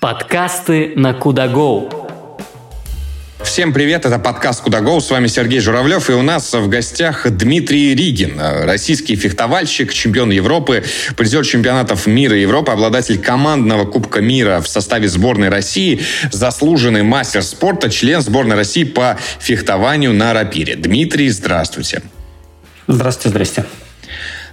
Подкасты 0.00 0.92
на 0.96 1.14
Кудагоу. 1.14 1.90
Всем 3.42 3.72
привет, 3.72 4.04
это 4.04 4.18
подкаст 4.18 4.62
«Куда 4.62 4.80
Гоу», 4.80 5.00
с 5.00 5.10
вами 5.10 5.26
Сергей 5.26 5.60
Журавлев, 5.60 6.10
и 6.10 6.12
у 6.12 6.22
нас 6.22 6.52
в 6.52 6.68
гостях 6.68 7.30
Дмитрий 7.30 7.94
Ригин, 7.94 8.40
российский 8.40 9.16
фехтовальщик, 9.16 9.92
чемпион 9.92 10.30
Европы, 10.30 10.84
призер 11.16 11.44
чемпионатов 11.44 12.06
мира 12.06 12.36
и 12.36 12.42
Европы, 12.42 12.72
обладатель 12.72 13.18
командного 13.18 13.84
Кубка 13.84 14.20
мира 14.20 14.60
в 14.60 14.68
составе 14.68 15.08
сборной 15.08 15.48
России, 15.48 16.00
заслуженный 16.32 17.02
мастер 17.02 17.42
спорта, 17.42 17.88
член 17.90 18.20
сборной 18.20 18.56
России 18.56 18.84
по 18.84 19.18
фехтованию 19.38 20.12
на 20.12 20.32
рапире. 20.32 20.76
Дмитрий, 20.76 21.28
здравствуйте. 21.30 22.02
Здравствуйте, 22.86 23.30
здрасте. 23.30 23.64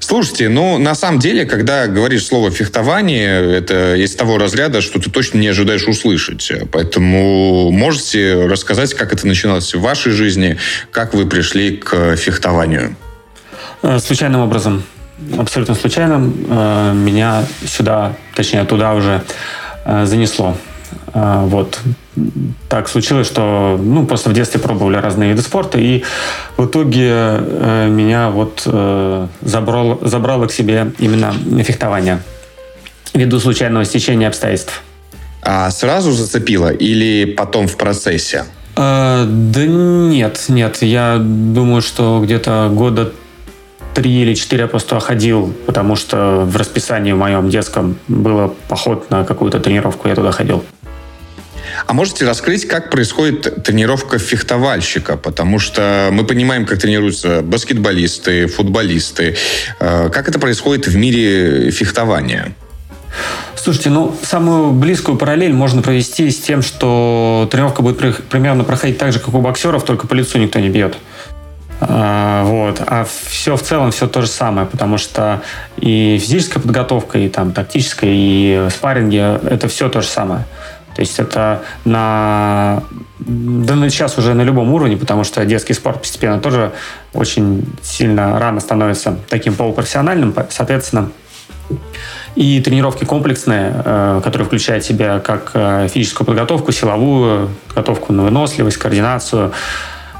Слушайте, 0.04 0.50
ну, 0.50 0.78
на 0.80 0.96
самом 0.96 1.20
деле, 1.20 1.46
когда 1.46 1.88
говоришь 1.88 2.26
слово 2.26 2.52
«фехтование», 2.52 3.56
это 3.56 3.96
из 3.96 4.14
того 4.16 4.38
разряда, 4.38 4.82
что 4.82 5.00
ты 5.00 5.10
точно 5.10 5.38
не 5.38 5.48
ожидаешь 5.48 5.88
услышать. 5.88 6.52
Поэтому 6.74 7.72
можете 7.72 8.46
рассказать, 8.46 8.94
как 8.94 9.14
это 9.14 9.26
начиналось 9.26 9.74
в 9.74 9.80
вашей 9.80 10.12
жизни, 10.12 10.58
как 10.92 11.14
вы 11.14 11.26
пришли 11.26 11.78
к 11.78 12.18
фехтованию? 12.18 12.98
Э, 13.82 13.98
случайным 14.00 14.42
образом. 14.42 14.84
Абсолютно 15.38 15.74
случайным. 15.74 16.48
Э, 16.50 16.94
меня 16.94 17.46
сюда, 17.66 18.18
точнее, 18.36 18.66
туда 18.66 18.96
уже 18.96 19.24
э, 19.86 20.06
занесло. 20.06 20.58
Вот 21.14 21.80
так 22.70 22.88
случилось, 22.88 23.28
что 23.28 23.80
ну, 23.82 24.06
просто 24.06 24.30
в 24.30 24.34
детстве 24.34 24.60
пробовали 24.60 24.98
разные 24.98 25.30
виды 25.32 25.42
спорта, 25.42 25.80
и 25.80 26.04
в 26.58 26.66
итоге 26.66 27.10
э, 27.10 27.88
меня 27.90 28.30
вот 28.30 28.64
э, 28.66 29.28
забрал, 29.42 30.00
забрало 30.02 30.48
к 30.48 30.52
себе 30.52 30.92
именно 31.00 31.34
фехтование 31.64 32.22
ввиду 33.14 33.40
случайного 33.40 33.86
стечения 33.86 34.28
обстоятельств. 34.28 34.82
А 35.42 35.70
сразу 35.72 36.12
зацепило 36.12 36.70
или 36.72 37.26
потом 37.26 37.68
в 37.68 37.78
процессе? 37.78 38.46
Э, 38.76 39.26
да 39.28 39.66
нет, 39.66 40.46
нет. 40.48 40.82
Я 40.82 41.18
думаю, 41.20 41.82
что 41.82 42.22
где-то 42.24 42.70
года 42.72 43.12
три 43.94 44.22
или 44.22 44.34
четыре 44.34 44.64
я 44.64 44.68
просто 44.68 45.00
ходил, 45.00 45.54
потому 45.66 45.96
что 45.96 46.44
в 46.46 46.56
расписании 46.58 47.12
в 47.12 47.18
моем 47.18 47.50
детском 47.50 47.98
было 48.08 48.54
поход 48.68 49.10
на 49.12 49.24
какую-то 49.24 49.60
тренировку, 49.60 50.08
я 50.08 50.16
туда 50.16 50.32
ходил. 50.32 50.64
А 51.86 51.94
можете 51.94 52.26
раскрыть, 52.26 52.68
как 52.68 52.90
происходит 52.90 53.64
тренировка 53.64 54.18
фехтовальщика? 54.18 55.18
Потому 55.18 55.60
что 55.60 56.10
мы 56.12 56.24
понимаем, 56.24 56.66
как 56.66 56.80
тренируются 56.80 57.42
баскетболисты, 57.42 58.48
футболисты. 58.48 59.36
Э, 59.80 60.10
как 60.10 60.30
это 60.30 60.40
происходит 60.40 60.88
в 60.88 60.96
мире 60.96 61.72
фехтования? 61.72 62.54
Слушайте, 63.56 63.92
ну, 63.92 64.16
самую 64.24 64.72
близкую 64.72 65.18
параллель 65.18 65.54
можно 65.54 65.82
провести 65.82 66.30
с 66.30 66.40
тем, 66.40 66.62
что 66.62 67.48
тренировка 67.52 67.82
будет 67.82 68.28
примерно 68.28 68.64
проходить 68.64 68.98
так 68.98 69.14
же, 69.14 69.20
как 69.20 69.34
у 69.34 69.40
боксеров, 69.40 69.86
только 69.86 70.08
по 70.08 70.14
лицу 70.14 70.38
никто 70.38 70.60
не 70.60 70.70
бьет. 70.70 70.98
А, 71.80 72.44
вот. 72.44 72.82
А 72.86 73.06
все 73.28 73.56
в 73.56 73.62
целом 73.62 73.92
все 73.92 74.08
то 74.08 74.22
же 74.22 74.28
самое, 74.28 74.68
потому 74.68 74.98
что 74.98 75.42
и 75.78 76.18
физическая 76.22 76.62
подготовка, 76.62 77.20
и 77.20 77.30
там 77.30 77.52
тактическая, 77.52 78.10
и 78.12 78.68
спарринги– 78.70 79.18
это 79.50 79.68
все 79.68 79.90
то 79.90 80.02
же 80.02 80.08
самое. 80.08 80.46
То 80.96 81.02
есть 81.02 81.20
это 81.20 81.64
на, 81.86 82.84
да 83.20 83.76
на 83.76 83.90
сейчас 83.90 84.18
уже 84.18 84.34
на 84.34 84.44
любом 84.44 84.72
уровне, 84.74 84.98
потому 84.98 85.24
что 85.24 85.44
детский 85.46 85.74
спорт 85.74 86.02
постепенно 86.02 86.40
тоже 86.40 86.72
очень 87.14 87.66
сильно 87.82 88.40
рано 88.40 88.60
становится 88.60 89.18
таким 89.30 89.56
полупрофессиональным, 89.56 90.36
соответственно, 90.50 91.12
и 92.36 92.60
тренировки 92.62 93.06
комплексные, 93.06 93.74
э, 93.74 94.22
которые 94.24 94.48
включают 94.48 94.84
в 94.84 94.88
себя 94.88 95.20
как 95.20 95.52
э, 95.54 95.88
физическую 95.88 96.26
подготовку, 96.26 96.72
силовую 96.72 97.50
подготовку 97.68 98.12
на 98.12 98.24
выносливость, 98.24 98.78
координацию, 98.78 99.54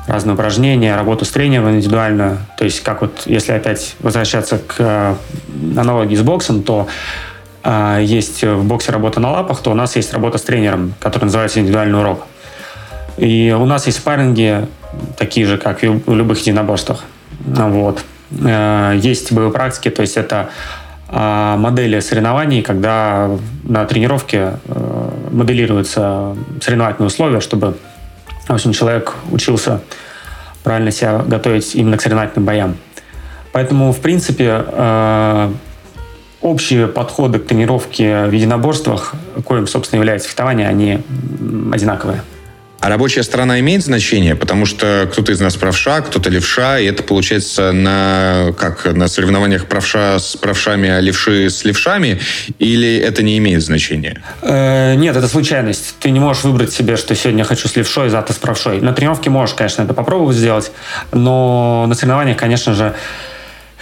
разные 0.08 0.36
упражнения, 0.36 0.96
работу 0.96 1.26
с 1.26 1.30
тренером 1.30 1.72
индивидуально. 1.72 2.38
То 2.58 2.66
есть, 2.66 2.82
как 2.82 3.02
вот, 3.02 3.24
если 3.26 3.54
опять 3.54 3.96
возвращаться 4.00 4.60
к 4.60 4.76
э, 4.78 5.16
аналогии 5.76 6.16
с 6.16 6.22
боксом, 6.22 6.62
то 6.62 6.88
есть 7.66 8.44
в 8.44 8.64
боксе 8.66 8.92
работа 8.92 9.20
на 9.20 9.32
лапах, 9.32 9.62
то 9.62 9.72
у 9.72 9.74
нас 9.74 9.96
есть 9.96 10.14
работа 10.14 10.38
с 10.38 10.42
тренером, 10.42 10.94
который 11.00 11.26
называется 11.26 11.60
индивидуальный 11.60 12.00
урок. 12.00 12.26
И 13.18 13.56
у 13.58 13.66
нас 13.66 13.86
есть 13.86 14.00
спарринги, 14.00 14.68
такие 15.18 15.46
же, 15.46 15.58
как 15.58 15.84
и 15.84 15.88
в 15.88 16.14
любых 16.14 16.40
единоборствах. 16.40 17.04
Вот. 17.46 18.04
Э, 18.44 18.94
есть 18.96 19.32
боевые 19.32 19.54
практики, 19.54 19.90
то 19.90 20.02
есть 20.02 20.18
это 20.18 20.50
а, 21.16 21.58
модели 21.58 22.00
соревнований, 22.00 22.64
когда 22.64 23.30
на 23.64 23.86
тренировке 23.86 24.58
э, 24.66 25.10
моделируются 25.32 26.36
соревновательные 26.60 27.08
условия, 27.08 27.40
чтобы 27.40 27.78
в 28.48 28.52
общем, 28.52 28.74
человек 28.74 29.14
учился 29.32 29.82
правильно 30.64 30.92
себя 30.92 31.20
готовить 31.20 31.76
именно 31.76 31.98
к 31.98 32.02
соревновательным 32.02 32.46
боям. 32.46 32.78
Поэтому, 33.52 33.92
в 33.94 34.00
принципе, 34.00 34.66
э, 34.66 35.52
общие 36.44 36.88
подходы 36.88 37.40
к 37.40 37.48
тренировке 37.48 38.26
в 38.26 38.32
единоборствах, 38.32 39.14
коим, 39.46 39.66
собственно, 39.66 40.00
является 40.00 40.28
фехтование, 40.28 40.68
они 40.68 41.00
одинаковые. 41.72 42.22
А 42.84 42.90
рабочая 42.90 43.24
сторона 43.24 43.62
имеет 43.62 43.82
значение, 43.82 44.36
потому 44.36 44.66
что 44.66 45.08
кто-то 45.10 45.32
из 45.32 45.40
нас 45.40 45.56
правша, 45.56 46.02
кто-то 46.02 46.30
левша, 46.30 46.80
и 46.80 46.86
это 46.86 47.02
получается 47.02 47.72
на, 47.72 48.54
как, 48.60 48.94
на 48.94 49.08
соревнованиях 49.08 49.68
правша 49.68 50.20
с 50.20 50.36
правшами, 50.36 50.90
а 50.90 51.00
левши 51.00 51.50
с 51.50 51.64
левшами, 51.64 52.20
или 52.60 52.98
это 52.98 53.24
не 53.24 53.38
имеет 53.38 53.64
значения? 53.64 54.22
Э, 54.42 54.96
нет, 54.96 55.16
это 55.16 55.30
случайность. 55.30 55.96
Ты 56.02 56.10
не 56.10 56.20
можешь 56.20 56.44
выбрать 56.44 56.74
себе, 56.74 56.98
что 56.98 57.16
сегодня 57.16 57.40
я 57.40 57.46
хочу 57.46 57.70
с 57.70 57.76
левшой, 57.78 58.10
завтра 58.10 58.34
с 58.34 58.38
правшой. 58.38 58.82
На 58.82 58.92
тренировке 58.92 59.30
можешь, 59.30 59.56
конечно, 59.56 59.84
это 59.84 59.94
попробовать 59.94 60.36
сделать, 60.36 60.74
но 61.14 61.86
на 61.88 61.96
соревнованиях, 61.96 62.36
конечно 62.36 62.74
же, 62.74 62.96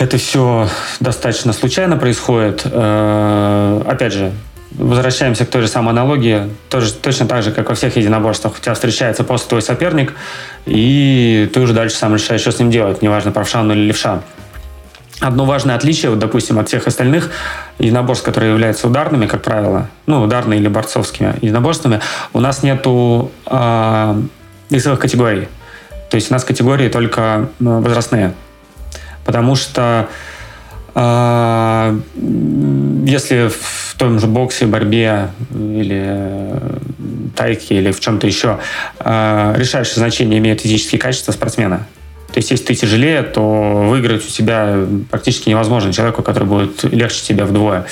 это 0.02 0.18
все 0.18 0.68
достаточно 1.00 1.54
случайно 1.54 1.96
происходит. 1.96 2.64
Э, 2.66 3.82
опять 3.88 4.14
же, 4.14 4.32
возвращаемся 4.72 5.46
к 5.46 5.50
той 5.50 5.62
же 5.62 5.68
самой 5.68 5.92
аналогии. 5.92 6.50
Тоже, 6.70 6.92
точно 6.92 7.28
так 7.28 7.44
же, 7.44 7.52
как 7.52 7.70
во 7.70 7.76
всех 7.76 7.96
единоборствах. 7.98 8.56
У 8.58 8.62
тебя 8.62 8.74
встречается 8.74 9.24
просто 9.24 9.50
твой 9.50 9.62
соперник, 9.62 10.14
и 10.66 11.50
ты 11.54 11.60
уже 11.60 11.74
дальше 11.74 11.96
сам 11.96 12.16
решаешь, 12.16 12.42
что 12.42 12.52
с 12.52 12.60
ним 12.60 12.72
делать, 12.72 13.04
неважно, 13.04 13.32
правша 13.32 13.60
он 13.60 13.72
или 13.72 13.82
левша. 13.82 14.24
Одно 15.20 15.46
важное 15.46 15.76
отличие, 15.76 16.10
вот, 16.10 16.18
допустим, 16.18 16.58
от 16.58 16.68
всех 16.68 16.88
остальных 16.88 17.30
единоборств, 17.78 18.26
которые 18.26 18.52
являются 18.52 18.88
ударными, 18.88 19.28
как 19.28 19.44
правило, 19.44 19.88
ну, 20.08 20.24
ударные 20.24 20.60
или 20.60 20.68
борцовскими 20.68 21.36
единоборствами, 21.42 22.00
у 22.34 22.40
нас 22.40 22.64
нету 22.64 23.32
э, 23.46 24.16
категорий. 24.72 25.48
То 26.10 26.16
есть 26.16 26.32
у 26.32 26.34
нас 26.34 26.44
категории 26.44 26.90
только 26.90 27.50
ну, 27.60 27.82
возрастные. 27.82 28.34
Потому 29.26 29.56
что 29.56 30.08
э, 30.96 32.00
если 33.06 33.50
в 33.50 33.96
том 33.98 34.20
же 34.20 34.28
боксе, 34.28 34.66
борьбе 34.66 35.30
или 35.54 36.52
тайке 37.36 37.78
или 37.78 37.92
в 37.92 38.00
чем-то 38.00 38.28
еще 38.28 38.60
э, 39.00 39.54
решающее 39.58 39.96
значение 39.96 40.40
имеет 40.40 40.62
физические 40.62 41.00
качества 41.00 41.32
спортсмена, 41.32 41.88
то 42.34 42.38
есть, 42.38 42.50
если 42.50 42.68
ты 42.68 42.76
тяжелее, 42.76 43.24
то 43.24 43.88
выиграть 43.90 44.26
у 44.26 44.30
тебя 44.30 44.86
практически 45.10 45.50
невозможно. 45.50 45.92
Человеку, 45.92 46.24
который 46.24 46.48
будет 46.48 46.82
легче 46.86 47.22
тебя 47.22 47.46
вдвое. 47.46 47.86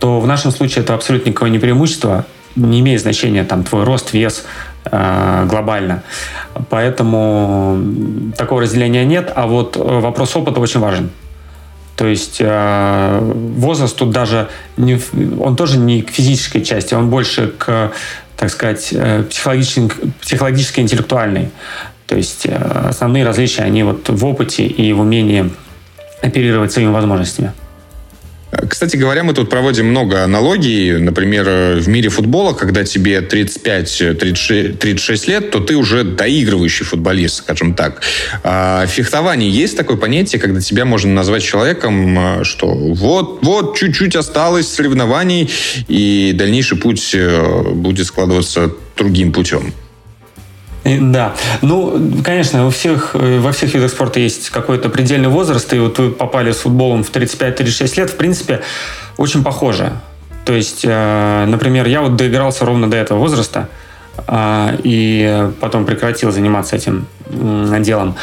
То 0.00 0.18
в 0.18 0.26
нашем 0.26 0.50
случае 0.50 0.82
это 0.82 0.94
абсолютно 0.94 1.28
никакое 1.28 1.50
не 1.50 1.60
преимущество, 1.60 2.26
не 2.56 2.80
имеет 2.80 3.00
значения 3.00 3.44
там 3.44 3.62
твой 3.62 3.84
рост, 3.84 4.12
вес, 4.12 4.46
Э, 4.73 4.73
глобально. 4.90 6.02
Поэтому 6.70 7.78
такого 8.36 8.62
разделения 8.62 9.04
нет. 9.04 9.32
А 9.34 9.46
вот 9.46 9.76
э, 9.76 9.80
вопрос 9.80 10.36
опыта 10.36 10.60
очень 10.60 10.80
важен. 10.80 11.10
То 11.96 12.06
есть 12.06 12.38
э, 12.40 13.18
возраст 13.56 13.96
тут 13.96 14.10
даже 14.10 14.48
не, 14.76 15.00
он 15.40 15.56
тоже 15.56 15.78
не 15.78 16.02
к 16.02 16.10
физической 16.10 16.60
части, 16.62 16.94
он 16.94 17.08
больше 17.08 17.48
к, 17.48 17.92
так 18.36 18.50
сказать, 18.50 18.92
психологической, 19.30 19.90
психологической 20.20 20.84
интеллектуальной. 20.84 21.50
То 22.06 22.16
есть 22.16 22.46
основные 22.46 23.24
различия, 23.24 23.62
они 23.62 23.82
вот 23.82 24.08
в 24.08 24.26
опыте 24.26 24.66
и 24.66 24.92
в 24.92 25.00
умении 25.00 25.50
оперировать 26.20 26.72
своими 26.72 26.90
возможностями. 26.90 27.52
Кстати 28.68 28.96
говоря, 28.96 29.24
мы 29.24 29.34
тут 29.34 29.50
проводим 29.50 29.86
много 29.86 30.22
аналогий. 30.22 30.98
Например, 30.98 31.78
в 31.78 31.88
мире 31.88 32.08
футбола, 32.08 32.54
когда 32.54 32.84
тебе 32.84 33.18
35-36 33.18 35.28
лет, 35.28 35.50
то 35.50 35.60
ты 35.60 35.76
уже 35.76 36.04
доигрывающий 36.04 36.84
футболист, 36.84 37.36
скажем 37.36 37.74
так. 37.74 38.02
А 38.42 38.86
в 38.86 38.90
фехтовании 38.90 39.50
есть 39.50 39.76
такое 39.76 39.96
понятие, 39.96 40.40
когда 40.40 40.60
тебя 40.60 40.84
можно 40.84 41.12
назвать 41.12 41.42
человеком, 41.42 42.44
что 42.44 42.68
вот, 42.68 43.40
вот, 43.42 43.76
чуть-чуть 43.76 44.16
осталось 44.16 44.68
соревнований, 44.68 45.50
и 45.88 46.32
дальнейший 46.34 46.78
путь 46.78 47.10
э, 47.14 47.62
будет 47.72 48.06
складываться 48.06 48.70
другим 48.96 49.32
путем. 49.32 49.72
Да. 50.84 51.34
Ну, 51.62 51.98
конечно, 52.22 52.66
у 52.66 52.70
всех, 52.70 53.14
э, 53.14 53.38
во 53.38 53.52
всех 53.52 53.74
видах 53.74 53.90
спорта 53.90 54.20
есть 54.20 54.50
какой-то 54.50 54.90
предельный 54.90 55.28
возраст, 55.28 55.72
и 55.72 55.78
вот 55.78 55.98
вы 55.98 56.10
попали 56.10 56.52
с 56.52 56.58
футболом 56.58 57.02
в 57.02 57.10
35-36 57.10 57.96
лет, 57.96 58.10
в 58.10 58.16
принципе, 58.16 58.60
очень 59.16 59.42
похоже. 59.42 59.92
То 60.44 60.52
есть, 60.52 60.84
э, 60.84 61.44
например, 61.46 61.86
я 61.86 62.02
вот 62.02 62.16
доигрался 62.16 62.66
ровно 62.66 62.90
до 62.90 62.98
этого 62.98 63.18
возраста, 63.18 63.68
э, 64.28 64.76
и 64.82 65.48
потом 65.60 65.86
прекратил 65.86 66.30
заниматься 66.32 66.76
этим 66.76 67.06
э, 67.30 67.78
делом. 67.80 68.16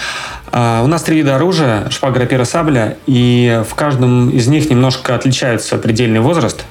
Э, 0.52 0.82
у 0.84 0.88
нас 0.88 1.02
три 1.02 1.18
вида 1.18 1.38
оружия, 1.38 1.90
шпага, 1.90 2.20
рапира, 2.20 2.44
сабля, 2.44 2.98
и 3.08 3.64
в 3.68 3.74
каждом 3.74 4.30
из 4.30 4.48
них 4.48 4.70
немножко 4.70 5.16
отличается 5.16 5.78
предельный 5.78 6.20
возраст 6.20 6.66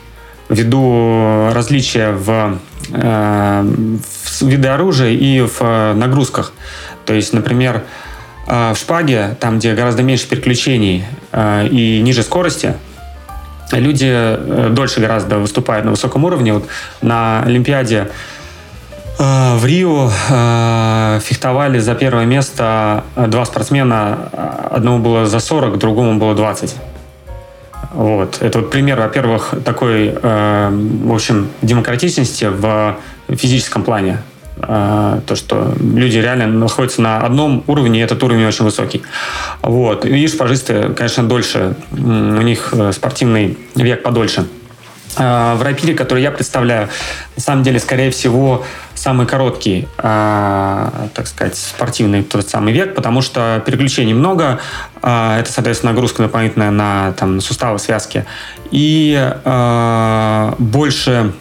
ввиду 0.50 1.50
различия 1.52 2.10
в, 2.10 2.30
э, 2.30 2.56
в 4.40 4.48
виде 4.48 4.68
оружия 4.68 5.10
и 5.10 5.40
в 5.40 5.60
э, 5.60 5.94
нагрузках. 5.94 6.52
То 7.04 7.14
есть, 7.14 7.32
например, 7.32 7.82
э, 8.46 8.72
в 8.72 8.76
шпаге, 8.76 9.36
там, 9.40 9.58
где 9.58 9.74
гораздо 9.74 10.02
меньше 10.02 10.28
переключений 10.28 11.04
э, 11.32 11.66
и 11.68 12.00
ниже 12.02 12.22
скорости, 12.22 12.74
люди 13.72 14.08
э, 14.10 14.68
дольше 14.70 15.00
гораздо 15.00 15.38
выступают 15.38 15.84
на 15.84 15.90
высоком 15.92 16.24
уровне. 16.24 16.54
Вот 16.54 16.66
на 17.02 17.42
Олимпиаде 17.42 18.10
э, 19.18 19.56
в 19.56 19.64
Рио 19.64 20.10
э, 20.30 21.20
фехтовали 21.22 21.78
за 21.78 21.94
первое 21.94 22.24
место 22.24 23.04
два 23.16 23.44
спортсмена. 23.44 24.30
Одному 24.70 24.98
было 24.98 25.26
за 25.26 25.40
40, 25.40 25.78
другому 25.78 26.18
было 26.18 26.34
20. 26.34 26.74
Вот. 27.92 28.38
Это 28.40 28.60
вот 28.60 28.70
пример, 28.70 29.00
во-первых, 29.00 29.54
такой, 29.64 30.12
в 30.12 31.12
общем, 31.12 31.48
демократичности 31.60 32.44
в 32.44 32.96
физическом 33.28 33.82
плане. 33.82 34.18
А, 34.62 35.20
то, 35.26 35.36
что 35.36 35.72
люди 35.80 36.18
реально 36.18 36.46
находятся 36.46 37.00
на 37.00 37.18
одном 37.18 37.64
уровне, 37.66 38.00
и 38.00 38.02
этот 38.02 38.22
уровень 38.22 38.46
очень 38.46 38.64
высокий. 38.64 39.02
Вот. 39.62 40.04
И 40.04 40.28
шпажисты, 40.28 40.90
конечно, 40.90 41.24
дольше, 41.24 41.76
у 41.92 41.96
них 41.96 42.70
э, 42.72 42.92
спортивный 42.92 43.58
век 43.74 44.02
подольше. 44.02 44.46
А, 45.16 45.54
в 45.56 45.62
рапире, 45.62 45.94
который 45.94 46.22
я 46.22 46.30
представляю, 46.30 46.88
на 47.36 47.42
самом 47.42 47.62
деле, 47.62 47.80
скорее 47.80 48.10
всего, 48.10 48.64
самый 49.00 49.26
короткий, 49.26 49.88
а, 49.96 51.08
так 51.14 51.26
сказать, 51.26 51.56
спортивный 51.56 52.22
тот 52.22 52.48
самый 52.48 52.74
век, 52.74 52.94
потому 52.94 53.22
что 53.22 53.62
переключений 53.64 54.12
много, 54.12 54.60
это, 55.00 55.46
соответственно, 55.48 55.92
нагрузка 55.92 56.22
дополнительная 56.22 56.70
на 56.70 57.12
там, 57.12 57.40
суставы, 57.40 57.78
связки, 57.78 58.26
и 58.70 59.34
больше 60.58 61.32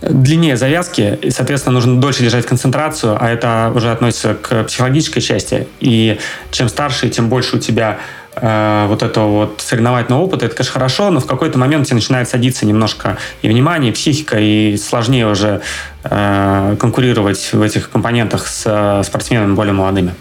длиннее 0.00 0.56
завязки, 0.56 1.18
и, 1.22 1.30
соответственно, 1.30 1.74
нужно 1.74 2.00
дольше 2.00 2.22
держать 2.22 2.46
концентрацию, 2.46 3.16
а 3.20 3.28
это 3.28 3.72
уже 3.74 3.90
относится 3.90 4.34
к 4.34 4.64
психологической 4.64 5.22
части. 5.22 5.66
И 5.80 6.18
чем 6.50 6.68
старше, 6.68 7.08
тем 7.08 7.28
больше 7.28 7.56
у 7.56 7.58
тебя 7.58 7.98
э, 8.36 8.86
вот 8.88 9.02
этого 9.02 9.28
вот 9.28 9.60
соревновательного 9.60 10.22
опыта, 10.22 10.46
это, 10.46 10.56
конечно, 10.56 10.72
хорошо, 10.72 11.10
но 11.10 11.20
в 11.20 11.26
какой-то 11.26 11.58
момент 11.58 11.86
тебе 11.86 11.96
начинает 11.96 12.28
садиться 12.28 12.66
немножко 12.66 13.18
и 13.42 13.48
внимание, 13.48 13.90
и 13.90 13.94
психика, 13.94 14.38
и 14.38 14.76
сложнее 14.76 15.26
уже 15.26 15.60
э, 16.04 16.76
конкурировать 16.78 17.50
в 17.52 17.62
этих 17.62 17.90
компонентах 17.90 18.46
с 18.46 18.62
э, 18.66 19.02
спортсменами 19.04 19.54
более 19.54 19.74
молодыми. 19.74 20.14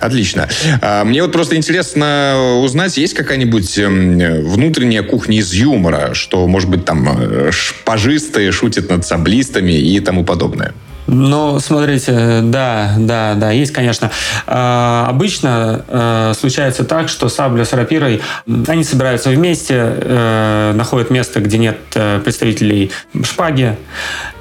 Отлично. 0.00 0.48
А, 0.80 1.04
мне 1.04 1.22
вот 1.22 1.32
просто 1.32 1.56
интересно 1.56 2.60
узнать, 2.62 2.96
есть 2.96 3.14
какая-нибудь 3.14 3.78
эм, 3.78 4.18
внутренняя 4.44 5.02
кухня 5.02 5.38
из 5.38 5.52
юмора, 5.52 6.14
что, 6.14 6.46
может 6.46 6.68
быть, 6.68 6.84
там 6.84 7.08
э, 7.08 7.50
шпажисты 7.50 8.50
шутят 8.52 8.90
над 8.90 9.06
саблистами 9.06 9.72
и 9.72 10.00
тому 10.00 10.24
подобное? 10.24 10.72
Ну, 11.10 11.58
смотрите, 11.58 12.40
да, 12.42 12.94
да, 12.98 13.34
да, 13.34 13.50
есть, 13.50 13.72
конечно. 13.72 14.10
Э, 14.46 15.06
обычно 15.08 15.82
э, 15.88 16.32
случается 16.38 16.84
так, 16.84 17.08
что 17.08 17.30
сабля 17.30 17.64
с 17.64 17.72
рапирой, 17.72 18.20
они 18.66 18.84
собираются 18.84 19.30
вместе, 19.30 19.74
э, 19.78 20.72
находят 20.74 21.08
место, 21.08 21.40
где 21.40 21.56
нет 21.56 21.78
э, 21.94 22.20
представителей 22.22 22.92
шпаги, 23.24 23.76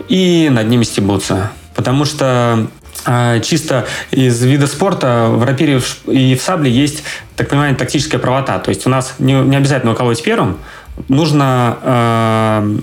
и 0.10 0.50
над 0.52 0.68
ними 0.68 0.84
стебутся. 0.84 1.52
Потому 1.74 2.04
что 2.04 2.68
а, 3.06 3.40
чисто 3.40 3.86
из 4.12 4.44
вида 4.44 4.68
спорта 4.68 5.28
в 5.30 5.44
рапире 5.46 5.82
и 6.08 6.36
в 6.36 6.42
сабле 6.42 6.70
есть, 6.70 7.04
так 7.38 7.48
понимаю, 7.48 7.76
тактическая 7.78 8.20
правота. 8.20 8.60
То 8.60 8.70
есть 8.70 8.86
у 8.86 8.90
нас 8.90 9.16
не, 9.20 9.34
не 9.34 9.56
обязательно 9.56 9.94
уколоть 9.94 10.22
первым, 10.22 10.58
нужно, 11.08 11.78
э, 11.82 12.78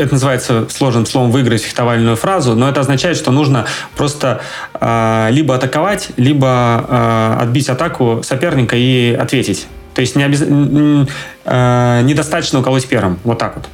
это 0.00 0.14
называется 0.14 0.66
сложным 0.68 1.06
словом, 1.06 1.30
выиграть 1.30 1.62
фехтовальную 1.62 2.16
фразу, 2.16 2.54
но 2.54 2.68
это 2.68 2.80
означает, 2.80 3.16
что 3.16 3.30
нужно 3.30 3.66
просто 3.96 4.40
э, 4.74 5.28
либо 5.30 5.54
атаковать, 5.54 6.10
либо 6.16 6.84
э, 6.88 7.36
отбить 7.42 7.68
атаку 7.68 8.22
соперника 8.24 8.76
и 8.76 9.12
ответить. 9.12 9.66
То 9.94 10.00
есть 10.00 10.16
не 10.16 10.24
обяз... 10.24 10.42
э, 10.42 12.02
недостаточно 12.02 12.60
уколоть 12.60 12.86
первым. 12.86 13.18
Вот 13.24 13.38
так 13.38 13.56
вот. 13.56 13.68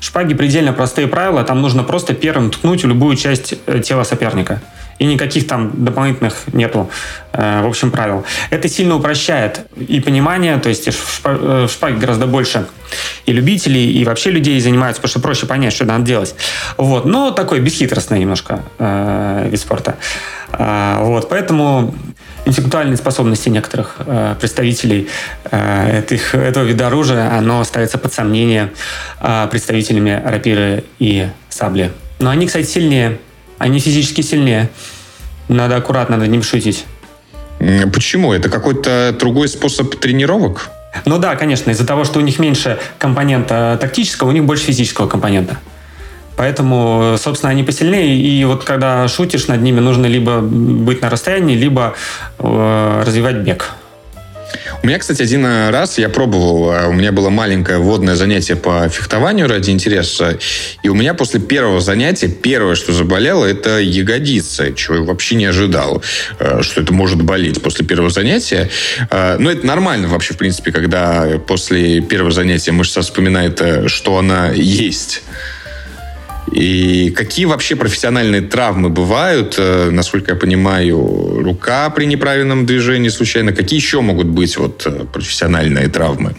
В 0.00 0.04
шпаге 0.04 0.34
предельно 0.34 0.72
простые 0.72 1.08
правила. 1.08 1.42
Там 1.44 1.62
нужно 1.62 1.82
просто 1.82 2.14
первым 2.14 2.50
ткнуть 2.50 2.84
в 2.84 2.86
любую 2.86 3.16
часть 3.16 3.54
э, 3.66 3.80
тела 3.80 4.04
соперника 4.04 4.60
и 4.98 5.04
никаких 5.04 5.46
там 5.46 5.84
дополнительных 5.84 6.44
нету, 6.52 6.90
э, 7.32 7.62
в 7.62 7.66
общем, 7.66 7.90
правил. 7.90 8.24
Это 8.50 8.68
сильно 8.68 8.96
упрощает 8.96 9.60
и 9.76 10.00
понимание, 10.00 10.58
то 10.58 10.68
есть 10.68 10.88
в 10.92 11.20
э, 11.24 11.68
шпаге 11.70 11.98
гораздо 11.98 12.26
больше 12.26 12.66
и 13.26 13.32
любителей, 13.32 13.92
и 13.92 14.04
вообще 14.04 14.30
людей 14.30 14.60
занимаются, 14.60 15.00
потому 15.00 15.10
что 15.10 15.20
проще 15.20 15.46
понять, 15.46 15.72
что 15.72 15.84
надо 15.84 16.04
делать. 16.04 16.34
Вот. 16.76 17.04
Но 17.04 17.30
такой 17.30 17.60
бесхитростный 17.60 18.20
немножко 18.20 18.62
э, 18.78 19.48
вид 19.50 19.60
спорта. 19.60 19.96
Э, 20.52 20.98
вот. 21.00 21.28
Поэтому 21.28 21.94
интеллектуальные 22.44 22.96
способности 22.96 23.48
некоторых 23.48 23.96
э, 23.98 24.34
представителей 24.40 25.08
э, 25.50 26.00
этих, 26.00 26.34
этого 26.34 26.64
вида 26.64 26.86
оружия, 26.86 27.36
оно 27.36 27.62
ставится 27.64 27.98
под 27.98 28.12
сомнение 28.12 28.72
э, 29.20 29.48
представителями 29.50 30.20
рапиры 30.24 30.84
и 30.98 31.28
сабли. 31.48 31.92
Но 32.20 32.30
они, 32.30 32.46
кстати, 32.46 32.66
сильнее 32.66 33.18
они 33.58 33.80
физически 33.80 34.20
сильнее. 34.22 34.70
Надо 35.48 35.76
аккуратно 35.76 36.16
над 36.16 36.28
ним 36.28 36.42
шутить. 36.42 36.84
Почему? 37.92 38.32
Это 38.32 38.48
какой-то 38.48 39.16
другой 39.18 39.48
способ 39.48 39.94
тренировок? 39.96 40.70
Ну 41.04 41.18
да, 41.18 41.36
конечно. 41.36 41.70
Из-за 41.70 41.86
того, 41.86 42.04
что 42.04 42.18
у 42.18 42.22
них 42.22 42.38
меньше 42.38 42.78
компонента 42.98 43.78
тактического, 43.80 44.28
у 44.28 44.32
них 44.32 44.44
больше 44.44 44.64
физического 44.64 45.08
компонента. 45.08 45.58
Поэтому, 46.36 47.16
собственно, 47.18 47.50
они 47.50 47.64
посильнее. 47.64 48.16
И 48.16 48.44
вот 48.44 48.62
когда 48.62 49.08
шутишь 49.08 49.48
над 49.48 49.60
ними, 49.60 49.80
нужно 49.80 50.06
либо 50.06 50.40
быть 50.40 51.02
на 51.02 51.10
расстоянии, 51.10 51.56
либо 51.56 51.94
э, 52.38 53.02
развивать 53.04 53.38
бег. 53.38 53.72
У 54.82 54.86
меня, 54.86 54.98
кстати, 54.98 55.22
один 55.22 55.44
раз 55.44 55.98
я 55.98 56.08
пробовал, 56.08 56.70
а, 56.70 56.88
у 56.88 56.92
меня 56.92 57.12
было 57.12 57.30
маленькое 57.30 57.78
вводное 57.78 58.16
занятие 58.16 58.56
по 58.56 58.88
фехтованию 58.88 59.48
ради 59.48 59.70
интереса, 59.70 60.38
и 60.82 60.88
у 60.88 60.94
меня 60.94 61.14
после 61.14 61.40
первого 61.40 61.80
занятия 61.80 62.28
первое, 62.28 62.74
что 62.74 62.92
заболело, 62.92 63.44
это 63.44 63.78
ягодица, 63.78 64.72
чего 64.72 64.96
я 64.96 65.02
вообще 65.02 65.34
не 65.34 65.46
ожидал, 65.46 66.02
э, 66.38 66.62
что 66.62 66.80
это 66.80 66.92
может 66.92 67.20
болеть 67.22 67.60
после 67.62 67.84
первого 67.84 68.10
занятия. 68.10 68.70
Э, 69.10 69.36
но 69.38 69.50
это 69.50 69.66
нормально 69.66 70.08
вообще, 70.08 70.34
в 70.34 70.38
принципе, 70.38 70.72
когда 70.72 71.38
после 71.46 72.00
первого 72.00 72.30
занятия 72.30 72.72
мышца 72.72 73.02
вспоминает, 73.02 73.60
э, 73.60 73.88
что 73.88 74.18
она 74.18 74.50
есть. 74.52 75.22
И 76.52 77.10
какие 77.10 77.46
вообще 77.46 77.76
профессиональные 77.76 78.42
травмы 78.42 78.88
бывают? 78.88 79.54
Э, 79.58 79.90
насколько 79.90 80.32
я 80.32 80.36
понимаю, 80.36 81.42
рука 81.42 81.90
при 81.90 82.06
неправильном 82.06 82.66
движении 82.66 83.08
случайно. 83.08 83.52
Какие 83.52 83.78
еще 83.78 84.00
могут 84.00 84.26
быть 84.26 84.56
вот 84.56 84.86
э, 84.86 85.04
профессиональные 85.12 85.88
травмы? 85.88 86.34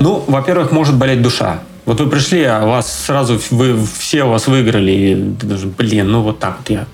Ну, 0.00 0.24
во-первых, 0.26 0.72
может 0.72 0.96
болеть 0.96 1.22
душа. 1.22 1.62
Вот 1.92 2.00
вы 2.00 2.08
пришли, 2.08 2.42
а 2.44 2.64
вас 2.64 3.04
сразу 3.04 3.38
вы 3.50 3.78
все 3.98 4.24
у 4.24 4.30
вас 4.30 4.46
выиграли. 4.46 4.92
И 4.92 5.14
даже, 5.14 5.66
блин, 5.66 6.10
ну 6.10 6.22
вот 6.22 6.38
так 6.38 6.56
вот 6.60 6.70
я 6.70 6.86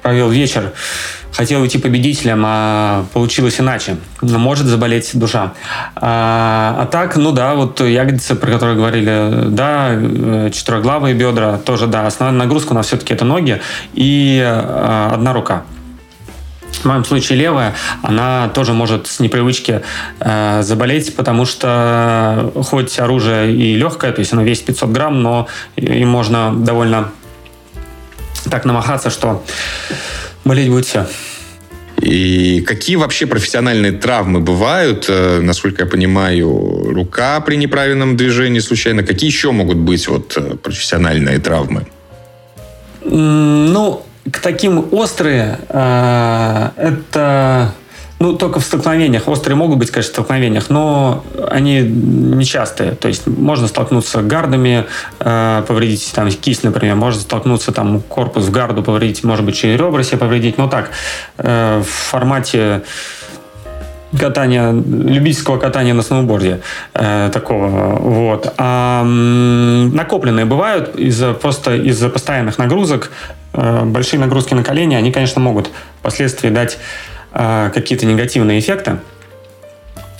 провел 0.00 0.28
вечер 0.28 0.72
хотел 1.32 1.62
уйти 1.62 1.78
победителем, 1.78 2.44
а 2.46 3.04
получилось 3.12 3.58
иначе. 3.58 3.96
Может 4.22 4.66
заболеть 4.66 5.10
душа. 5.14 5.54
А, 5.96 6.76
а 6.78 6.86
так, 6.86 7.16
ну 7.16 7.32
да, 7.32 7.56
вот 7.56 7.80
ягодицы, 7.80 8.36
про 8.36 8.52
которые 8.52 8.76
говорили, 8.76 9.48
да, 9.48 9.88
э, 9.90 10.50
четырехглавые 10.52 11.16
бедра, 11.16 11.58
тоже, 11.58 11.88
да, 11.88 12.06
основная 12.06 12.46
нагрузка 12.46 12.70
у 12.70 12.74
нас 12.76 12.86
все-таки 12.86 13.12
это 13.12 13.24
ноги 13.24 13.60
и 13.94 14.40
а, 14.40 15.10
одна 15.14 15.32
рука. 15.32 15.64
В 16.82 16.84
моем 16.86 17.04
случае 17.04 17.38
левая, 17.38 17.74
она 18.02 18.48
тоже 18.48 18.72
может 18.72 19.06
с 19.06 19.20
непривычки 19.20 19.82
э, 20.20 20.62
заболеть, 20.62 21.14
потому 21.16 21.44
что 21.46 22.52
хоть 22.64 22.98
оружие 22.98 23.54
и 23.54 23.74
легкое, 23.74 24.12
то 24.12 24.20
есть 24.20 24.32
оно 24.32 24.42
весит 24.42 24.64
500 24.66 24.90
грамм, 24.90 25.22
но 25.22 25.48
им 25.76 26.08
можно 26.08 26.54
довольно 26.54 27.10
так 28.50 28.64
намахаться, 28.64 29.10
что 29.10 29.42
Болеть 30.44 30.68
будет 30.68 30.84
все. 30.84 31.06
И 32.02 32.60
какие 32.66 32.96
вообще 32.96 33.26
профессиональные 33.26 33.92
травмы 33.92 34.40
бывают, 34.40 35.06
э, 35.08 35.40
насколько 35.40 35.84
я 35.84 35.88
понимаю, 35.88 36.92
рука 36.92 37.40
при 37.40 37.56
неправильном 37.56 38.16
движении 38.16 38.58
случайно? 38.58 39.02
Какие 39.02 39.30
еще 39.30 39.52
могут 39.52 39.78
быть 39.78 40.06
вот 40.08 40.34
э, 40.36 40.56
профессиональные 40.56 41.38
травмы? 41.38 41.86
Ну, 43.04 44.04
к 44.30 44.38
таким 44.40 44.86
острые, 44.92 45.58
э, 45.68 46.68
это 46.76 47.72
Ну, 48.20 48.32
только 48.36 48.60
в 48.60 48.64
столкновениях. 48.64 49.28
Острые 49.28 49.56
могут 49.56 49.78
быть, 49.78 49.90
конечно, 49.90 50.10
в 50.10 50.14
столкновениях, 50.14 50.70
но 50.70 51.24
они 51.50 51.82
нечастые. 51.82 52.92
То 52.92 53.08
есть 53.08 53.26
можно 53.26 53.66
столкнуться 53.66 54.22
гардами, 54.22 54.84
э, 55.18 55.62
повредить 55.66 56.12
там 56.14 56.30
кисть, 56.30 56.64
например, 56.64 56.94
можно 56.94 57.20
столкнуться 57.20 57.72
там 57.72 58.00
корпус 58.00 58.44
в 58.44 58.50
гарду, 58.52 58.82
повредить, 58.82 59.24
может 59.24 59.44
быть, 59.44 59.56
через 59.56 59.78
ребра 59.78 60.02
себе 60.04 60.18
повредить. 60.18 60.58
Но 60.58 60.68
так, 60.68 60.90
э, 61.38 61.82
в 61.84 61.88
формате 62.10 62.82
катания, 64.18 64.70
любительского 64.72 65.58
катания 65.58 65.92
на 65.92 66.02
сноуборде 66.02 66.60
э, 66.94 67.30
такого. 67.32 67.96
Вот. 67.96 68.54
А 68.56 69.02
м, 69.02 69.94
накопленные 69.94 70.44
бывают 70.46 70.94
из-за 70.96 71.34
просто 71.34 71.74
из-за 71.74 72.08
постоянных 72.08 72.58
нагрузок. 72.58 73.10
Э, 73.54 73.84
большие 73.84 74.18
нагрузки 74.18 74.52
на 74.54 74.64
колени, 74.64 74.96
они, 74.96 75.12
конечно, 75.12 75.40
могут 75.40 75.70
впоследствии 76.00 76.50
дать 76.50 76.78
э, 77.32 77.70
какие-то 77.72 78.04
негативные 78.04 78.58
эффекты. 78.58 78.98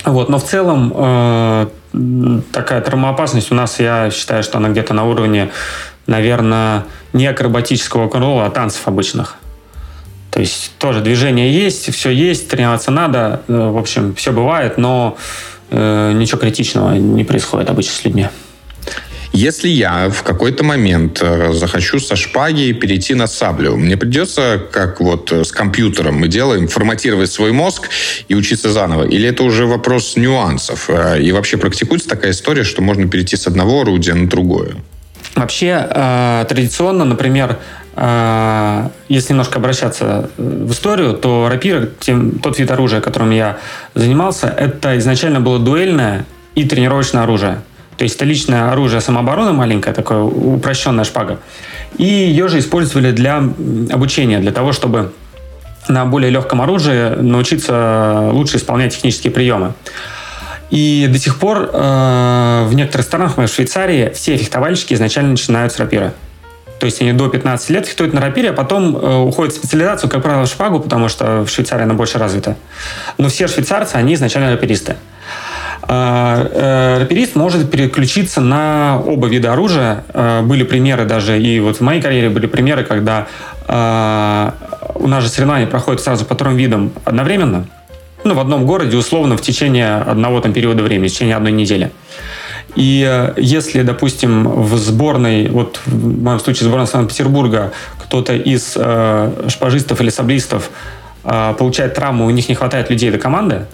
Вот, 0.05 0.29
но 0.29 0.39
в 0.39 0.43
целом 0.43 0.93
э, 0.95 1.67
такая 2.53 2.81
травмоопасность 2.81 3.51
у 3.51 3.55
нас, 3.55 3.79
я 3.79 4.09
считаю, 4.11 4.41
что 4.41 4.57
она 4.57 4.69
где-то 4.69 4.93
на 4.93 5.03
уровне, 5.03 5.49
наверное, 6.07 6.85
не 7.11 7.27
акробатического 7.27 8.07
кролла, 8.07 8.45
а 8.45 8.49
танцев 8.49 8.87
обычных. 8.87 9.35
То 10.31 10.39
есть 10.39 10.73
тоже 10.77 11.01
движение 11.01 11.51
есть, 11.51 11.93
все 11.93 12.11
есть, 12.11 12.49
тренироваться 12.49 12.91
надо. 12.91 13.41
В 13.47 13.77
общем, 13.77 14.15
все 14.15 14.31
бывает, 14.31 14.77
но 14.77 15.17
э, 15.71 16.11
ничего 16.13 16.39
критичного 16.39 16.93
не 16.93 17.23
происходит 17.23 17.69
обычно 17.69 17.93
с 17.93 18.05
людьми. 18.05 18.27
Если 19.33 19.67
я 19.67 20.09
в 20.09 20.23
какой-то 20.23 20.63
момент 20.63 21.19
э, 21.21 21.53
захочу 21.53 21.99
со 21.99 22.15
шпаги 22.15 22.71
перейти 22.73 23.15
на 23.15 23.27
саблю, 23.27 23.75
мне 23.75 23.97
придется, 23.97 24.61
как 24.71 25.01
вот 25.01 25.31
с 25.31 25.51
компьютером 25.51 26.15
мы 26.15 26.27
делаем, 26.27 26.67
форматировать 26.67 27.31
свой 27.31 27.51
мозг 27.51 27.89
и 28.27 28.35
учиться 28.35 28.71
заново? 28.71 29.03
Или 29.03 29.29
это 29.29 29.43
уже 29.43 29.65
вопрос 29.65 30.15
нюансов? 30.15 30.89
Э, 30.89 31.21
и 31.21 31.31
вообще 31.31 31.57
практикуется 31.57 32.09
такая 32.09 32.31
история, 32.31 32.63
что 32.63 32.81
можно 32.81 33.07
перейти 33.07 33.35
с 33.35 33.47
одного 33.47 33.81
орудия 33.81 34.13
на 34.13 34.27
другое? 34.27 34.75
Вообще, 35.35 35.85
э, 35.89 36.45
традиционно, 36.47 37.03
например, 37.03 37.57
э, 37.95 38.89
если 39.09 39.33
немножко 39.33 39.59
обращаться 39.59 40.29
в 40.37 40.71
историю, 40.71 41.13
то 41.13 41.49
рапира, 41.49 41.89
тем, 41.99 42.39
тот 42.39 42.57
вид 42.57 42.71
оружия, 42.71 43.01
которым 43.01 43.31
я 43.31 43.57
занимался, 43.95 44.47
это 44.47 44.97
изначально 44.97 45.41
было 45.41 45.59
дуэльное 45.59 46.25
и 46.55 46.63
тренировочное 46.63 47.23
оружие. 47.23 47.61
То 47.97 48.03
есть 48.03 48.15
это 48.15 48.25
личное 48.25 48.71
оружие 48.71 49.01
самообороны 49.01 49.53
маленькое, 49.53 49.95
такое 49.95 50.19
упрощенная 50.19 51.05
шпага. 51.05 51.39
И 51.97 52.05
ее 52.05 52.47
же 52.47 52.59
использовали 52.59 53.11
для 53.11 53.37
обучения, 53.37 54.39
для 54.39 54.51
того, 54.51 54.73
чтобы 54.73 55.13
на 55.87 56.05
более 56.05 56.31
легком 56.31 56.61
оружии 56.61 57.15
научиться 57.21 58.29
лучше 58.31 58.57
исполнять 58.57 58.93
технические 58.93 59.31
приемы. 59.31 59.73
И 60.71 61.07
до 61.09 61.19
сих 61.19 61.37
пор 61.37 61.69
э, 61.71 62.65
в 62.67 62.73
некоторых 62.73 63.05
странах, 63.05 63.37
в 63.37 63.47
Швейцарии, 63.47 64.11
все 64.13 64.35
фехтовальщики 64.35 64.93
изначально 64.93 65.31
начинают 65.31 65.71
с 65.71 65.79
рапира. 65.79 66.13
То 66.79 66.87
есть 66.87 67.01
они 67.01 67.13
до 67.13 67.29
15 67.29 67.69
лет 67.69 67.85
фехтуют 67.85 68.13
на 68.13 68.21
рапире, 68.21 68.49
а 68.49 68.53
потом 68.53 68.97
э, 68.97 69.15
уходят 69.17 69.53
в 69.53 69.57
специализацию, 69.57 70.09
как 70.09 70.23
правило, 70.23 70.45
в 70.45 70.49
шпагу, 70.49 70.79
потому 70.79 71.07
что 71.07 71.45
в 71.45 71.49
Швейцарии 71.49 71.83
она 71.83 71.93
больше 71.93 72.17
развита. 72.17 72.57
Но 73.17 73.29
все 73.29 73.47
швейцарцы, 73.47 73.95
они 73.95 74.15
изначально 74.15 74.51
раперисты. 74.51 74.91
Э, 74.91 74.95
э, 74.95 75.14
раперист 75.87 77.35
может 77.35 77.69
переключиться 77.69 78.41
на 78.41 79.01
оба 79.05 79.27
вида 79.27 79.53
оружия. 79.53 80.03
Э, 80.13 80.41
были 80.41 80.63
примеры 80.63 81.05
даже, 81.05 81.39
и 81.41 81.59
вот 81.59 81.77
в 81.77 81.81
моей 81.81 82.01
карьере 82.01 82.29
были 82.29 82.47
примеры, 82.47 82.83
когда 82.83 83.27
э, 83.67 84.51
у 84.95 85.07
нас 85.07 85.23
же 85.23 85.29
соревнования 85.29 85.67
проходят 85.67 86.01
сразу 86.01 86.25
по 86.25 86.35
трем 86.35 86.55
видам 86.55 86.91
одновременно– 87.05 87.67
ну, 88.25 88.33
в 88.33 88.39
одном 88.39 88.65
городе, 88.65 88.97
условно, 88.97 89.37
в 89.37 89.41
течение 89.41 89.97
одного 89.97 90.41
там 90.41 90.51
периода 90.51 90.81
времени, 90.81 91.07
в 91.07 91.11
течение 91.11 91.35
одной 91.35 91.51
недели. 91.51 91.91
И 92.75 93.05
э, 93.07 93.33
если, 93.37 93.83
допустим, 93.83 94.49
в 94.49 94.75
сборной, 94.77 95.47
вот 95.47 95.79
в 95.85 96.23
моем 96.23 96.39
случае 96.39 96.67
сборной 96.67 96.87
Санкт-Петербурга, 96.87 97.71
кто-то 97.99 98.33
из 98.33 98.73
э, 98.75 99.47
шпажистов 99.47 100.01
или 100.01 100.09
саблистов 100.09 100.71
э, 101.23 101.53
получает 101.57 101.93
травму, 101.93 102.25
у 102.25 102.31
них 102.31 102.49
не 102.49 102.55
хватает 102.55 102.89
людей 102.89 103.11
до 103.11 103.19
команды, 103.19 103.67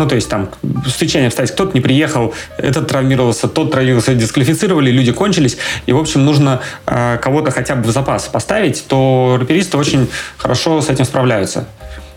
ну, 0.00 0.08
то 0.08 0.14
есть 0.14 0.30
там 0.30 0.48
стечение 0.86 1.26
обстоятельств, 1.26 1.54
кто-то 1.54 1.72
не 1.74 1.82
приехал, 1.82 2.32
этот 2.56 2.88
травмировался, 2.88 3.48
тот 3.48 3.70
травмировался, 3.70 4.14
дисквалифицировали, 4.14 4.90
люди 4.90 5.12
кончились, 5.12 5.58
и, 5.84 5.92
в 5.92 5.98
общем, 5.98 6.24
нужно 6.24 6.60
э, 6.86 7.18
кого-то 7.18 7.50
хотя 7.50 7.74
бы 7.74 7.82
в 7.82 7.90
запас 7.90 8.28
поставить, 8.28 8.82
то 8.88 9.36
раперисты 9.38 9.76
очень 9.76 10.08
хорошо 10.38 10.80
с 10.80 10.88
этим 10.88 11.04
справляются 11.04 11.66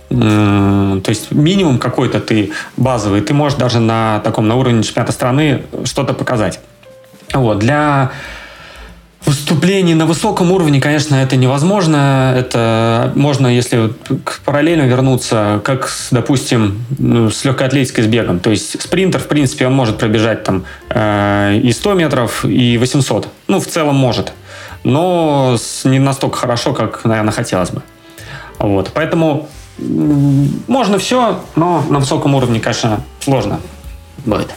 то 0.09 1.09
есть 1.09 1.31
минимум 1.31 1.79
какой-то 1.79 2.19
ты 2.19 2.51
базовый, 2.77 3.21
ты 3.21 3.33
можешь 3.33 3.57
даже 3.57 3.79
на 3.79 4.19
таком, 4.19 4.47
на 4.47 4.55
уровне 4.55 4.83
чемпионата 4.83 5.11
страны 5.11 5.63
что-то 5.85 6.13
показать. 6.13 6.59
Вот, 7.33 7.57
для 7.57 8.11
выступлений 9.25 9.93
на 9.95 10.05
высоком 10.05 10.51
уровне, 10.51 10.81
конечно, 10.81 11.15
это 11.15 11.35
невозможно. 11.35 12.33
Это 12.37 13.11
можно, 13.15 13.47
если 13.47 13.93
параллельно 14.45 14.83
вернуться, 14.83 15.61
как, 15.63 15.89
допустим, 16.11 16.85
ну, 16.97 17.29
с 17.29 17.45
легкой 17.45 17.67
атлетикой 17.67 18.03
с 18.03 18.07
бегом. 18.07 18.39
То 18.39 18.51
есть 18.51 18.81
спринтер, 18.81 19.19
в 19.19 19.27
принципе, 19.27 19.67
он 19.67 19.73
может 19.73 19.97
пробежать 19.97 20.43
там 20.43 20.65
э, 20.89 21.59
и 21.63 21.71
100 21.71 21.93
метров, 21.93 22.45
и 22.45 22.77
800. 22.77 23.27
Ну, 23.47 23.59
в 23.59 23.67
целом 23.67 23.95
может. 23.95 24.33
Но 24.83 25.57
не 25.85 25.99
настолько 25.99 26.37
хорошо, 26.37 26.73
как, 26.73 27.05
наверное, 27.05 27.31
хотелось 27.31 27.71
бы. 27.71 27.81
Вот. 28.59 28.91
Поэтому 28.93 29.47
можно 29.77 30.97
все, 30.99 31.39
но 31.55 31.83
на 31.89 31.99
высоком 31.99 32.35
уровне, 32.35 32.59
конечно, 32.59 33.01
сложно 33.19 33.59
будет. 34.25 34.53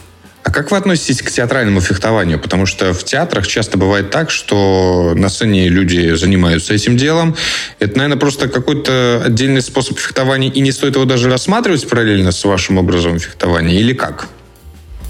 А 0.47 0.51
как 0.53 0.71
вы 0.71 0.77
относитесь 0.77 1.23
к 1.23 1.31
театральному 1.33 1.81
фехтованию? 1.81 2.39
Потому 2.39 2.67
что 2.67 2.95
в 2.95 3.03
театрах 3.03 3.49
часто 3.49 3.79
бывает 3.79 4.11
так, 4.11 4.31
что 4.31 5.13
на 5.17 5.29
сцене 5.29 5.69
люди 5.69 6.15
занимаются 6.15 6.73
этим 6.73 6.97
делом. 6.97 7.35
Это, 7.81 7.99
наверное, 7.99 8.17
просто 8.17 8.49
какой-то 8.49 9.25
отдельный 9.27 9.61
способ 9.61 9.99
фехтования, 9.99 10.49
и 10.49 10.61
не 10.61 10.71
стоит 10.71 10.95
его 10.95 11.05
даже 11.05 11.29
рассматривать 11.29 11.89
параллельно 11.89 12.31
с 12.31 12.45
вашим 12.45 12.79
образом 12.79 13.19
фехтования, 13.19 13.81
или 13.81 13.93
как? 13.93 14.29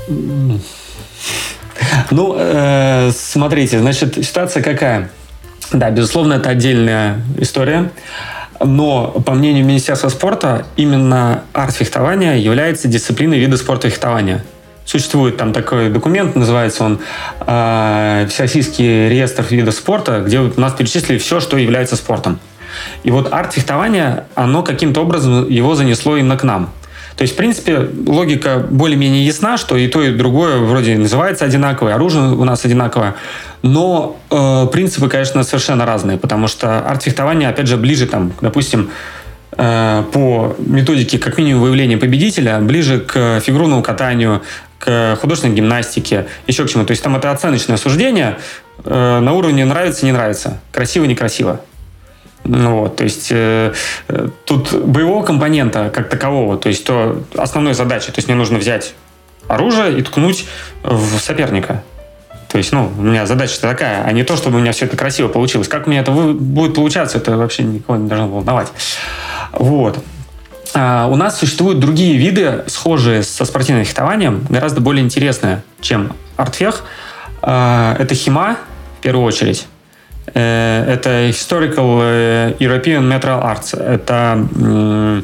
Ну, 0.08 0.58
э, 2.38 3.10
смотрите, 3.14 3.78
значит, 3.78 4.14
ситуация 4.24 4.62
какая? 4.62 5.10
Да, 5.70 5.90
безусловно, 5.90 6.34
это 6.34 6.48
отдельная 6.48 7.22
история. 7.38 7.90
Но, 8.64 9.08
по 9.26 9.34
мнению 9.34 9.66
Министерства 9.66 10.08
спорта, 10.08 10.64
именно 10.76 11.42
арт-фехтование 11.52 12.42
является 12.42 12.88
дисциплиной 12.88 13.38
вида 13.38 13.58
спорта 13.58 13.90
фехтования. 13.90 14.42
Существует 14.86 15.36
там 15.36 15.52
такой 15.52 15.90
документ, 15.90 16.36
называется 16.36 16.84
он 16.84 17.00
э, 17.40 18.26
Всероссийский 18.30 19.08
реестр 19.08 19.44
видов 19.50 19.74
спорта, 19.74 20.20
где 20.20 20.38
у 20.38 20.52
нас 20.58 20.74
перечислили 20.74 21.18
все, 21.18 21.40
что 21.40 21.56
является 21.56 21.96
спортом. 21.96 22.38
И 23.02 23.10
вот 23.10 23.32
арт-фехтование, 23.32 24.24
оно 24.36 24.62
каким-то 24.62 25.00
образом 25.00 25.48
его 25.48 25.74
занесло 25.74 26.16
именно 26.16 26.36
к 26.36 26.44
нам. 26.44 26.70
То 27.16 27.22
есть, 27.22 27.34
в 27.34 27.36
принципе, 27.36 27.88
логика 28.06 28.64
более-менее 28.70 29.26
ясна, 29.26 29.56
что 29.56 29.76
и 29.76 29.88
то, 29.88 30.02
и 30.02 30.12
другое 30.12 30.58
вроде 30.58 30.96
называется 30.96 31.46
одинаковое, 31.46 31.94
оружие 31.94 32.32
у 32.32 32.44
нас 32.44 32.64
одинаковое. 32.64 33.14
Но 33.62 34.18
э, 34.30 34.66
принципы, 34.70 35.08
конечно, 35.08 35.42
совершенно 35.42 35.84
разные, 35.84 36.18
потому 36.18 36.46
что 36.46 36.78
арт-фехтование, 36.80 37.48
опять 37.48 37.66
же, 37.66 37.76
ближе, 37.76 38.06
там, 38.06 38.32
допустим, 38.40 38.90
по 39.56 40.54
методике, 40.58 41.18
как 41.18 41.38
минимум, 41.38 41.62
выявления 41.62 41.96
победителя, 41.96 42.58
ближе 42.60 43.00
к 43.00 43.40
фигурному 43.40 43.82
катанию, 43.82 44.42
к 44.78 45.16
художественной 45.20 45.54
гимнастике, 45.54 46.26
еще 46.46 46.64
к 46.64 46.68
чему. 46.68 46.84
То 46.84 46.90
есть 46.90 47.02
там 47.02 47.16
это 47.16 47.30
оценочное 47.30 47.76
суждение 47.76 48.38
э, 48.84 49.20
на 49.20 49.32
уровне 49.32 49.64
нравится, 49.64 50.04
не 50.04 50.12
нравится, 50.12 50.60
красиво, 50.72 51.04
некрасиво. 51.04 51.60
Вот, 52.44 52.96
то 52.96 53.04
есть 53.04 53.28
э, 53.30 53.72
э, 54.08 54.28
тут 54.44 54.72
боевого 54.72 55.24
компонента 55.24 55.90
как 55.92 56.08
такового, 56.08 56.58
то 56.58 56.68
есть 56.68 56.84
то 56.84 57.24
основной 57.36 57.74
задачей, 57.74 58.12
то 58.12 58.18
есть 58.18 58.28
мне 58.28 58.36
нужно 58.36 58.58
взять 58.58 58.94
оружие 59.48 59.98
и 59.98 60.02
ткнуть 60.02 60.46
в 60.82 61.18
соперника. 61.18 61.82
То 62.48 62.58
есть, 62.58 62.70
ну, 62.72 62.92
у 62.96 63.02
меня 63.02 63.26
задача 63.26 63.60
такая, 63.60 64.04
а 64.04 64.12
не 64.12 64.22
то, 64.22 64.36
чтобы 64.36 64.58
у 64.58 64.60
меня 64.60 64.70
все 64.70 64.86
это 64.86 64.96
красиво 64.96 65.28
получилось. 65.28 65.66
Как 65.66 65.86
у 65.86 65.90
меня 65.90 66.00
это 66.00 66.12
будет 66.12 66.74
получаться, 66.74 67.18
это 67.18 67.36
вообще 67.36 67.64
никого 67.64 67.98
не 67.98 68.08
должно 68.08 68.28
волновать. 68.28 68.68
Вот. 69.56 69.98
А 70.74 71.08
у 71.08 71.16
нас 71.16 71.38
существуют 71.38 71.80
другие 71.80 72.16
виды, 72.16 72.64
схожие 72.66 73.22
со 73.22 73.44
спортивным 73.44 73.84
фехтованием, 73.84 74.46
гораздо 74.48 74.80
более 74.80 75.04
интересные, 75.04 75.62
чем 75.80 76.12
артфех. 76.36 76.84
А, 77.42 77.96
это 77.98 78.14
хима, 78.14 78.56
в 78.98 79.02
первую 79.02 79.26
очередь. 79.26 79.66
Э, 80.34 80.84
это 80.86 81.28
Historical 81.28 82.00
э, 82.02 82.54
European 82.58 83.08
Metal 83.08 83.42
Arts. 83.42 83.80
Это, 83.80 85.22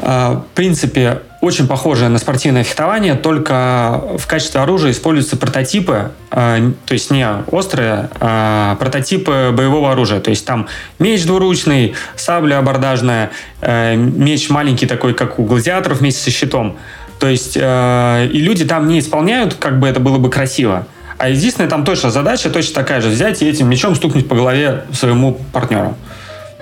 в 0.00 0.44
принципе, 0.54 1.20
очень 1.40 1.66
похожее 1.66 2.10
на 2.10 2.18
спортивное 2.18 2.64
фехтование, 2.64 3.14
только 3.14 4.02
в 4.18 4.26
качестве 4.26 4.60
оружия 4.60 4.92
используются 4.92 5.36
прототипы, 5.36 6.10
э, 6.30 6.72
то 6.84 6.92
есть 6.92 7.10
не 7.10 7.26
острые, 7.50 8.10
а 8.20 8.76
прототипы 8.76 9.50
боевого 9.52 9.92
оружия. 9.92 10.20
То 10.20 10.30
есть 10.30 10.44
там 10.44 10.68
меч 10.98 11.24
двуручный, 11.24 11.94
сабля 12.16 12.58
абордажная, 12.58 13.30
э, 13.62 13.96
меч 13.96 14.50
маленький 14.50 14.86
такой, 14.86 15.14
как 15.14 15.38
у 15.38 15.44
гладиаторов 15.44 16.00
вместе 16.00 16.22
со 16.22 16.30
щитом. 16.30 16.76
То 17.18 17.28
есть 17.28 17.56
э, 17.56 18.28
и 18.30 18.38
люди 18.38 18.66
там 18.66 18.88
не 18.88 18.98
исполняют, 18.98 19.54
как 19.54 19.78
бы 19.78 19.88
это 19.88 19.98
было 19.98 20.18
бы 20.18 20.28
красиво. 20.30 20.86
А 21.16 21.28
единственная 21.28 21.68
там 21.68 21.84
точно 21.84 22.10
задача, 22.10 22.50
точно 22.50 22.74
такая 22.74 23.00
же, 23.00 23.08
взять 23.08 23.42
и 23.42 23.48
этим 23.48 23.68
мечом 23.68 23.94
стукнуть 23.94 24.28
по 24.28 24.34
голове 24.34 24.84
своему 24.92 25.38
партнеру. 25.52 25.96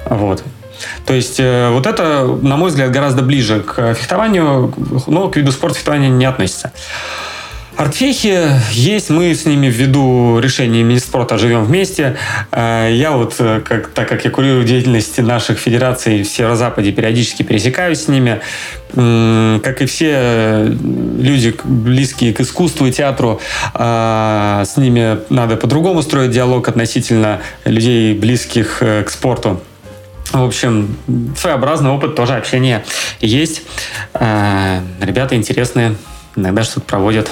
Вот. 0.09 0.45
То 1.07 1.15
есть 1.15 1.41
э, 1.41 1.71
вот 1.71 1.87
это, 1.87 2.27
на 2.43 2.57
мой 2.57 2.71
взгляд, 2.71 2.91
гораздо 2.91 3.23
ближе 3.23 3.61
к 3.61 3.95
фехтованию, 3.95 4.73
но 5.07 5.29
к 5.29 5.37
виду 5.37 5.53
спорта 5.53 5.79
фехтования 5.79 6.09
не 6.09 6.25
относится. 6.25 6.73
Артфехи 7.79 8.51
есть, 8.73 9.09
мы 9.09 9.33
с 9.33 9.45
ними 9.47 9.69
ввиду 9.69 10.41
решения 10.41 10.83
Минспорта 10.83 11.39
живем 11.39 11.65
вместе. 11.65 12.17
Э, 12.51 12.89
я 12.93 13.13
вот, 13.13 13.37
э, 13.39 13.61
как, 13.65 13.89
так 13.89 14.09
как 14.09 14.25
я 14.25 14.33
курирую 14.33 14.65
деятельность 14.65 15.19
наших 15.19 15.59
федераций 15.59 16.25
в 16.25 16.29
Северо-Западе, 16.29 16.91
периодически 16.91 17.45
пересекаюсь 17.45 18.01
с 18.01 18.09
ними. 18.09 18.41
Как 18.91 19.83
и 19.83 19.87
все 19.87 20.65
люди, 20.67 21.55
близкие 21.63 22.33
к 22.33 22.41
искусству 22.41 22.87
и 22.87 22.91
театру, 22.91 23.39
с 23.75 24.77
ними 24.77 25.19
надо 25.29 25.57
по-другому 25.57 26.01
строить 26.01 26.31
диалог 26.31 26.67
относительно 26.69 27.41
людей, 27.67 28.15
близких 28.15 28.79
к 28.81 29.11
спорту. 29.11 29.61
В 30.33 30.43
общем, 30.43 30.97
своеобразный 31.37 31.91
опыт 31.91 32.15
тоже 32.15 32.35
общения 32.35 32.85
есть. 33.21 33.63
Э, 34.15 34.81
ребята 35.01 35.35
интересные, 35.35 35.97
иногда 36.37 36.63
что-то 36.63 36.83
проводят. 36.83 37.31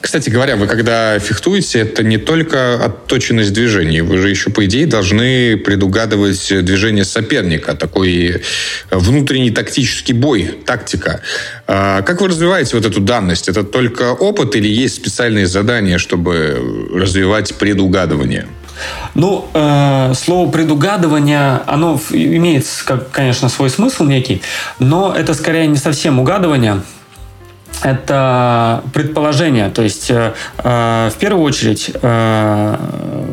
Кстати 0.00 0.30
говоря, 0.30 0.54
вы 0.54 0.68
когда 0.68 1.18
фехтуете, 1.18 1.80
это 1.80 2.04
не 2.04 2.16
только 2.16 2.74
отточенность 2.76 3.52
движений. 3.52 4.02
Вы 4.02 4.18
же 4.18 4.30
еще, 4.30 4.50
по 4.50 4.64
идее, 4.64 4.86
должны 4.86 5.56
предугадывать 5.56 6.64
движение 6.64 7.04
соперника. 7.04 7.74
Такой 7.74 8.42
внутренний 8.90 9.50
тактический 9.50 10.14
бой, 10.14 10.60
тактика. 10.64 11.22
А 11.66 12.02
как 12.02 12.20
вы 12.20 12.28
развиваете 12.28 12.76
вот 12.76 12.86
эту 12.86 13.00
данность? 13.00 13.48
Это 13.48 13.64
только 13.64 14.12
опыт 14.12 14.54
или 14.54 14.68
есть 14.68 14.94
специальные 14.94 15.48
задания, 15.48 15.98
чтобы 15.98 16.88
развивать 16.94 17.56
предугадывание? 17.56 18.46
Ну, 19.14 19.48
э, 19.54 20.12
слово 20.14 20.50
предугадывание, 20.50 21.60
оно 21.66 22.00
имеет, 22.10 22.66
как, 22.84 23.10
конечно, 23.10 23.48
свой 23.48 23.70
смысл 23.70 24.04
некий, 24.04 24.42
но 24.78 25.14
это 25.16 25.34
скорее 25.34 25.66
не 25.66 25.76
совсем 25.76 26.18
угадывание, 26.18 26.82
это 27.82 28.82
предположение. 28.92 29.70
То 29.70 29.82
есть, 29.82 30.10
э, 30.10 30.32
э, 30.58 31.10
в 31.12 31.18
первую 31.18 31.44
очередь, 31.44 31.90
э, 31.94 32.76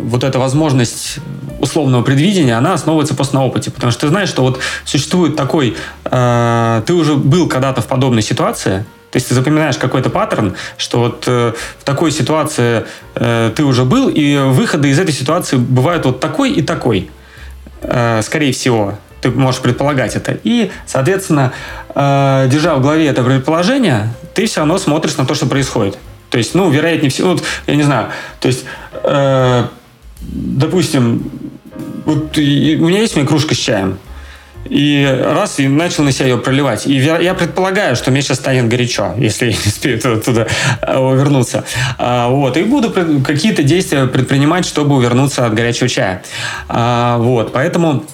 вот 0.03 0.23
эта 0.23 0.39
возможность 0.39 1.19
условного 1.59 2.03
предвидения, 2.03 2.57
она 2.57 2.73
основывается 2.73 3.15
просто 3.15 3.35
на 3.35 3.45
опыте. 3.45 3.71
Потому 3.71 3.91
что 3.91 4.01
ты 4.01 4.07
знаешь, 4.09 4.29
что 4.29 4.43
вот 4.43 4.59
существует 4.85 5.35
такой... 5.35 5.75
Э, 6.05 6.81
ты 6.85 6.93
уже 6.93 7.15
был 7.15 7.47
когда-то 7.47 7.81
в 7.81 7.87
подобной 7.87 8.21
ситуации, 8.21 8.85
то 9.13 9.17
есть 9.17 9.27
ты 9.27 9.35
запоминаешь 9.35 9.77
какой-то 9.77 10.09
паттерн, 10.09 10.55
что 10.75 10.97
вот 10.97 11.25
э, 11.27 11.53
в 11.77 11.83
такой 11.83 12.09
ситуации 12.09 12.83
э, 13.13 13.51
ты 13.55 13.63
уже 13.63 13.85
был, 13.85 14.09
и 14.09 14.37
выходы 14.37 14.89
из 14.89 14.97
этой 14.97 15.13
ситуации 15.13 15.55
бывают 15.55 16.03
вот 16.05 16.19
такой 16.19 16.51
и 16.51 16.63
такой. 16.63 17.11
Э, 17.83 18.23
скорее 18.23 18.51
всего, 18.53 18.97
ты 19.21 19.29
можешь 19.29 19.61
предполагать 19.61 20.15
это. 20.15 20.39
И, 20.43 20.71
соответственно, 20.87 21.53
э, 21.93 22.47
держа 22.51 22.73
в 22.73 22.81
голове 22.81 23.05
это 23.05 23.21
предположение, 23.21 24.11
ты 24.33 24.47
все 24.47 24.61
равно 24.61 24.79
смотришь 24.79 25.15
на 25.17 25.27
то, 25.27 25.35
что 25.35 25.45
происходит. 25.45 25.99
То 26.31 26.39
есть, 26.39 26.55
ну, 26.55 26.71
вероятнее 26.71 27.11
всего, 27.11 27.33
вот, 27.33 27.43
я 27.67 27.75
не 27.75 27.83
знаю, 27.83 28.07
то 28.39 28.47
есть, 28.47 28.65
э, 29.03 29.65
допустим, 30.21 31.29
вот 32.05 32.35
у 32.35 32.41
меня 32.41 33.01
есть 33.01 33.15
у 33.15 33.19
меня 33.19 33.27
кружка 33.27 33.53
с 33.53 33.59
чаем, 33.59 33.99
и 34.65 35.21
раз, 35.23 35.59
и 35.59 35.67
начал 35.67 36.03
на 36.03 36.11
себя 36.11 36.27
ее 36.27 36.37
проливать. 36.37 36.87
И 36.87 36.93
я 36.95 37.33
предполагаю, 37.33 37.95
что 37.95 38.11
мне 38.11 38.21
сейчас 38.21 38.37
станет 38.37 38.67
горячо, 38.67 39.13
если 39.17 39.45
я 39.51 39.51
не 39.51 39.57
успею 39.57 39.99
туда, 39.99 40.19
туда 40.21 40.47
вернуться. 40.81 41.65
А, 41.97 42.29
вот. 42.29 42.57
И 42.57 42.63
буду 42.63 42.91
какие-то 42.91 43.63
действия 43.63 44.05
предпринимать, 44.07 44.65
чтобы 44.65 44.95
увернуться 44.95 45.45
от 45.45 45.53
горячего 45.53 45.89
чая. 45.89 46.23
А, 46.69 47.17
вот. 47.17 47.51
Поэтому 47.53 48.05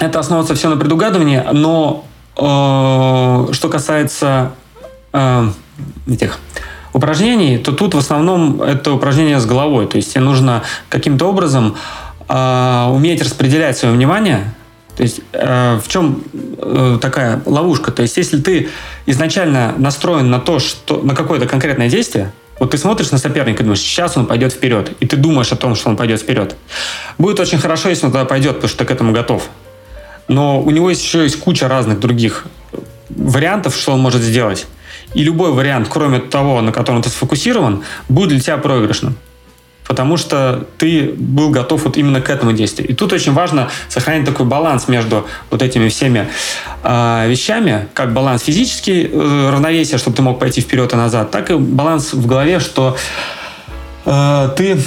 это 0.00 0.18
основывается 0.18 0.54
все 0.54 0.68
на 0.68 0.76
предугадывании, 0.76 1.42
но 1.52 2.04
э, 2.36 3.52
что 3.52 3.68
касается 3.68 4.52
э, 5.12 5.48
этих 6.08 6.40
упражнений, 6.92 7.58
то 7.58 7.72
тут 7.72 7.94
в 7.94 7.98
основном 7.98 8.60
это 8.60 8.92
упражнение 8.92 9.38
с 9.38 9.46
головой. 9.46 9.86
То 9.86 9.96
есть 9.96 10.12
тебе 10.12 10.24
нужно 10.24 10.62
каким-то 10.88 11.26
образом 11.26 11.76
э, 12.28 12.86
уметь 12.90 13.22
распределять 13.22 13.78
свое 13.78 13.94
внимание 13.94 14.52
то 14.96 15.02
есть 15.02 15.20
э, 15.32 15.80
в 15.82 15.88
чем 15.88 16.22
э, 16.58 16.98
такая 17.00 17.42
ловушка? 17.46 17.90
То 17.90 18.02
есть 18.02 18.16
если 18.16 18.40
ты 18.40 18.68
изначально 19.06 19.74
настроен 19.76 20.30
на 20.30 20.38
то, 20.38 20.58
что 20.58 21.02
на 21.02 21.14
какое-то 21.14 21.46
конкретное 21.46 21.88
действие, 21.88 22.32
вот 22.60 22.70
ты 22.70 22.78
смотришь 22.78 23.10
на 23.10 23.18
соперника 23.18 23.62
и 23.62 23.64
думаешь, 23.64 23.80
сейчас 23.80 24.16
он 24.16 24.26
пойдет 24.26 24.52
вперед, 24.52 24.92
и 25.00 25.06
ты 25.06 25.16
думаешь 25.16 25.50
о 25.50 25.56
том, 25.56 25.74
что 25.74 25.90
он 25.90 25.96
пойдет 25.96 26.20
вперед. 26.20 26.54
Будет 27.18 27.40
очень 27.40 27.58
хорошо, 27.58 27.88
если 27.88 28.06
он 28.06 28.12
туда 28.12 28.24
пойдет, 28.24 28.54
потому 28.54 28.68
что 28.68 28.78
ты 28.78 28.84
к 28.84 28.90
этому 28.92 29.12
готов. 29.12 29.48
Но 30.28 30.62
у 30.62 30.70
него 30.70 30.88
еще 30.88 31.24
есть 31.24 31.40
куча 31.40 31.66
разных 31.68 31.98
других 31.98 32.46
вариантов, 33.10 33.76
что 33.76 33.92
он 33.92 34.00
может 34.00 34.22
сделать. 34.22 34.66
И 35.14 35.24
любой 35.24 35.52
вариант, 35.52 35.88
кроме 35.90 36.20
того, 36.20 36.60
на 36.60 36.72
котором 36.72 37.02
ты 37.02 37.08
сфокусирован, 37.08 37.82
будет 38.08 38.30
для 38.30 38.40
тебя 38.40 38.56
проигрышным 38.58 39.16
потому 39.86 40.16
что 40.16 40.66
ты 40.78 41.14
был 41.16 41.50
готов 41.50 41.84
вот 41.84 41.96
именно 41.96 42.20
к 42.20 42.30
этому 42.30 42.52
действию. 42.52 42.88
И 42.88 42.94
тут 42.94 43.12
очень 43.12 43.32
важно 43.32 43.70
сохранить 43.88 44.26
такой 44.26 44.46
баланс 44.46 44.88
между 44.88 45.26
вот 45.50 45.62
этими 45.62 45.88
всеми 45.88 46.28
э, 46.82 47.28
вещами, 47.28 47.88
как 47.94 48.12
баланс 48.12 48.42
физический, 48.42 49.08
э, 49.12 49.50
равновесие, 49.52 49.98
чтобы 49.98 50.16
ты 50.16 50.22
мог 50.22 50.38
пойти 50.38 50.60
вперед 50.60 50.92
и 50.92 50.96
назад, 50.96 51.30
так 51.30 51.50
и 51.50 51.54
баланс 51.54 52.12
в 52.12 52.26
голове, 52.26 52.60
что 52.60 52.96
э, 54.06 54.48
ты 54.56 54.78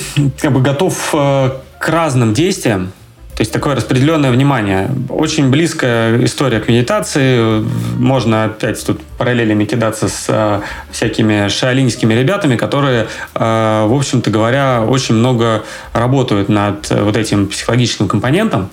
как 0.41 0.51
бы 0.51 0.61
готов 0.61 1.09
э, 1.13 1.51
к 1.79 1.89
разным 1.89 2.33
действиям, 2.33 2.91
то 3.37 3.41
есть 3.41 3.53
такое 3.53 3.75
распределенное 3.75 4.31
внимание. 4.31 4.89
Очень 5.09 5.51
близкая 5.51 6.25
история 6.25 6.59
к 6.59 6.67
медитации. 6.67 7.63
Можно 7.95 8.45
опять 8.45 8.83
тут 8.83 8.99
параллелями 9.19 9.65
кидаться 9.65 10.09
с 10.09 10.25
э, 10.27 10.61
всякими 10.89 11.47
шаолиньскими 11.47 12.15
ребятами, 12.15 12.55
которые, 12.55 13.07
э, 13.35 13.85
в 13.87 13.93
общем-то 13.95 14.31
говоря, 14.31 14.81
очень 14.81 15.13
много 15.13 15.63
работают 15.93 16.49
над 16.49 16.89
вот 16.89 17.15
этим 17.15 17.45
психологическим 17.45 18.07
компонентом. 18.07 18.71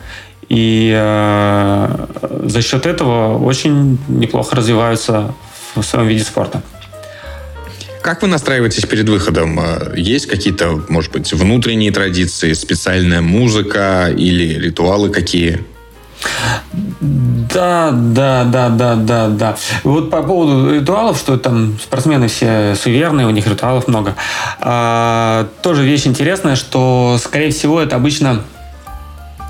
И 0.48 0.90
э, 0.96 2.06
за 2.44 2.62
счет 2.62 2.86
этого 2.86 3.36
очень 3.36 3.98
неплохо 4.08 4.56
развиваются 4.56 5.34
в 5.74 5.82
своем 5.82 6.06
виде 6.06 6.24
спорта. 6.24 6.62
Как 8.04 8.20
вы 8.20 8.28
настраиваетесь 8.28 8.84
перед 8.84 9.08
выходом? 9.08 9.58
Э, 9.58 9.94
есть 9.96 10.26
какие-то, 10.26 10.82
может 10.90 11.10
быть, 11.10 11.32
внутренние 11.32 11.90
традиции, 11.90 12.52
специальная 12.52 13.22
музыка 13.22 14.12
или 14.14 14.60
ритуалы 14.60 15.08
какие? 15.08 15.64
Да, 17.00 17.92
да, 17.92 18.44
да, 18.44 18.68
да, 18.68 18.96
да, 18.96 19.28
да. 19.28 19.56
Вот 19.84 20.10
по 20.10 20.22
поводу 20.22 20.74
ритуалов, 20.74 21.16
что 21.16 21.38
там 21.38 21.78
спортсмены 21.82 22.28
все 22.28 22.76
суеверные, 22.78 23.26
у 23.26 23.30
них 23.30 23.46
ритуалов 23.46 23.88
много. 23.88 24.16
А, 24.60 25.48
тоже 25.62 25.82
вещь 25.82 26.06
интересная, 26.06 26.56
что, 26.56 27.18
скорее 27.18 27.52
всего, 27.52 27.80
это 27.80 27.96
обычно 27.96 28.42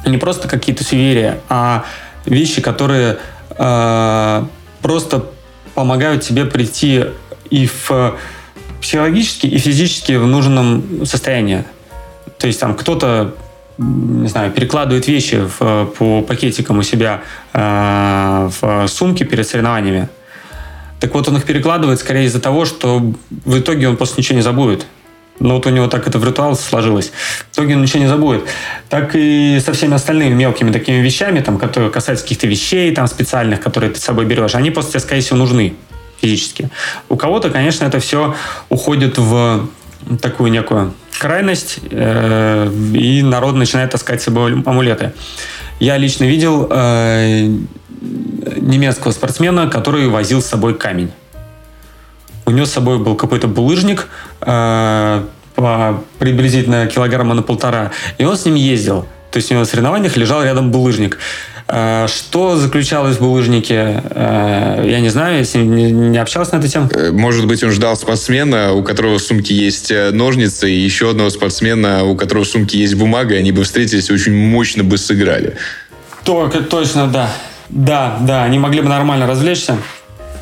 не 0.06 0.18
просто 0.18 0.46
какие-то 0.46 0.84
суеверия, 0.84 1.40
а 1.48 1.84
вещи, 2.24 2.60
которые 2.60 3.18
а, 3.50 4.46
просто 4.80 5.24
помогают 5.74 6.22
тебе 6.22 6.44
прийти 6.44 7.06
и 7.50 7.66
в 7.66 8.16
психологически 8.84 9.46
и 9.46 9.58
физически 9.58 10.12
в 10.12 10.26
нужном 10.26 11.06
состоянии. 11.06 11.64
То 12.38 12.46
есть 12.46 12.60
там 12.60 12.74
кто-то 12.74 13.34
не 13.78 14.28
знаю, 14.28 14.52
перекладывает 14.52 15.08
вещи 15.08 15.48
в, 15.58 15.86
по 15.98 16.22
пакетикам 16.22 16.78
у 16.78 16.82
себя 16.82 17.22
э, 17.52 18.50
в 18.60 18.86
сумке 18.86 19.24
перед 19.24 19.48
соревнованиями. 19.48 20.08
Так 21.00 21.14
вот, 21.14 21.26
он 21.28 21.38
их 21.38 21.44
перекладывает 21.44 21.98
скорее 21.98 22.26
из-за 22.26 22.40
того, 22.40 22.66
что 22.66 23.14
в 23.30 23.58
итоге 23.58 23.88
он 23.88 23.96
просто 23.96 24.20
ничего 24.20 24.36
не 24.36 24.42
забудет. 24.42 24.86
Но 25.40 25.54
вот 25.56 25.66
у 25.66 25.70
него 25.70 25.88
так 25.88 26.06
это 26.06 26.18
в 26.18 26.24
ритуал 26.24 26.54
сложилось. 26.54 27.10
В 27.50 27.54
итоге 27.54 27.74
он 27.74 27.82
ничего 27.82 28.00
не 28.00 28.08
забудет. 28.08 28.44
Так 28.88 29.16
и 29.16 29.60
со 29.64 29.72
всеми 29.72 29.94
остальными 29.94 30.34
мелкими 30.34 30.70
такими 30.70 30.98
вещами, 30.98 31.40
там, 31.40 31.58
которые 31.58 31.90
касаются 31.90 32.24
каких-то 32.24 32.46
вещей 32.46 32.94
там, 32.94 33.08
специальных, 33.08 33.60
которые 33.60 33.90
ты 33.90 33.98
с 33.98 34.04
собой 34.04 34.24
берешь, 34.26 34.54
они 34.54 34.70
просто 34.70 34.92
тебе, 34.92 35.00
скорее 35.00 35.22
всего, 35.22 35.38
нужны 35.38 35.74
физически. 36.24 36.70
У 37.08 37.16
кого-то, 37.16 37.50
конечно, 37.50 37.84
это 37.84 37.98
все 37.98 38.34
уходит 38.70 39.18
в 39.18 39.68
такую 40.20 40.50
некую 40.50 40.94
крайность, 41.18 41.78
э, 41.90 42.70
и 42.94 43.22
народ 43.22 43.54
начинает 43.54 43.90
таскать 43.90 44.20
с 44.20 44.24
собой 44.24 44.52
амулеты. 44.52 45.12
Я 45.80 45.98
лично 45.98 46.24
видел 46.24 46.68
э, 46.70 47.48
немецкого 48.56 49.12
спортсмена, 49.12 49.68
который 49.68 50.08
возил 50.08 50.40
с 50.40 50.46
собой 50.46 50.74
камень. 50.74 51.10
у 52.46 52.50
него 52.50 52.66
с 52.66 52.72
собой 52.72 52.98
был 52.98 53.16
какой-то 53.16 53.48
булыжник, 53.48 54.08
э, 54.40 55.22
приблизительно 56.18 56.86
килограмма 56.86 57.34
на 57.34 57.42
полтора, 57.42 57.90
и 58.18 58.24
он 58.24 58.36
с 58.36 58.44
ним 58.44 58.54
ездил. 58.54 59.06
То 59.30 59.38
есть 59.38 59.50
у 59.50 59.54
него 59.54 59.60
на 59.60 59.66
соревнованиях 59.66 60.16
лежал 60.16 60.44
рядом 60.44 60.70
булыжник. 60.70 61.18
Э, 61.66 62.06
что 62.08 62.56
заключалось 62.56 63.16
в 63.16 63.20
булыжнике, 63.20 64.02
э, 64.10 64.84
я 64.86 65.00
не 65.00 65.08
знаю, 65.08 65.38
если 65.38 65.58
не 65.62 66.18
общался 66.18 66.56
на 66.56 66.60
эту 66.60 66.68
тему. 66.68 66.90
Э, 66.92 67.10
может 67.10 67.46
быть, 67.46 67.64
он 67.64 67.70
ждал 67.70 67.96
спортсмена, 67.96 68.74
у 68.74 68.82
которого 68.82 69.18
в 69.18 69.22
сумке 69.22 69.54
есть 69.54 69.92
ножницы, 70.12 70.70
и 70.70 70.74
еще 70.74 71.10
одного 71.10 71.30
спортсмена, 71.30 72.04
у 72.04 72.16
которого 72.16 72.44
в 72.44 72.48
сумке 72.48 72.78
есть 72.78 72.94
бумага, 72.96 73.34
и 73.34 73.38
они 73.38 73.52
бы 73.52 73.64
встретились 73.64 74.10
и 74.10 74.12
очень 74.12 74.34
мощно 74.34 74.84
бы 74.84 74.98
сыграли. 74.98 75.56
Только 76.24 76.60
точно, 76.60 77.06
да. 77.06 77.30
Да, 77.70 78.18
да, 78.20 78.44
они 78.44 78.58
могли 78.58 78.82
бы 78.82 78.88
нормально 78.88 79.26
развлечься. 79.26 79.78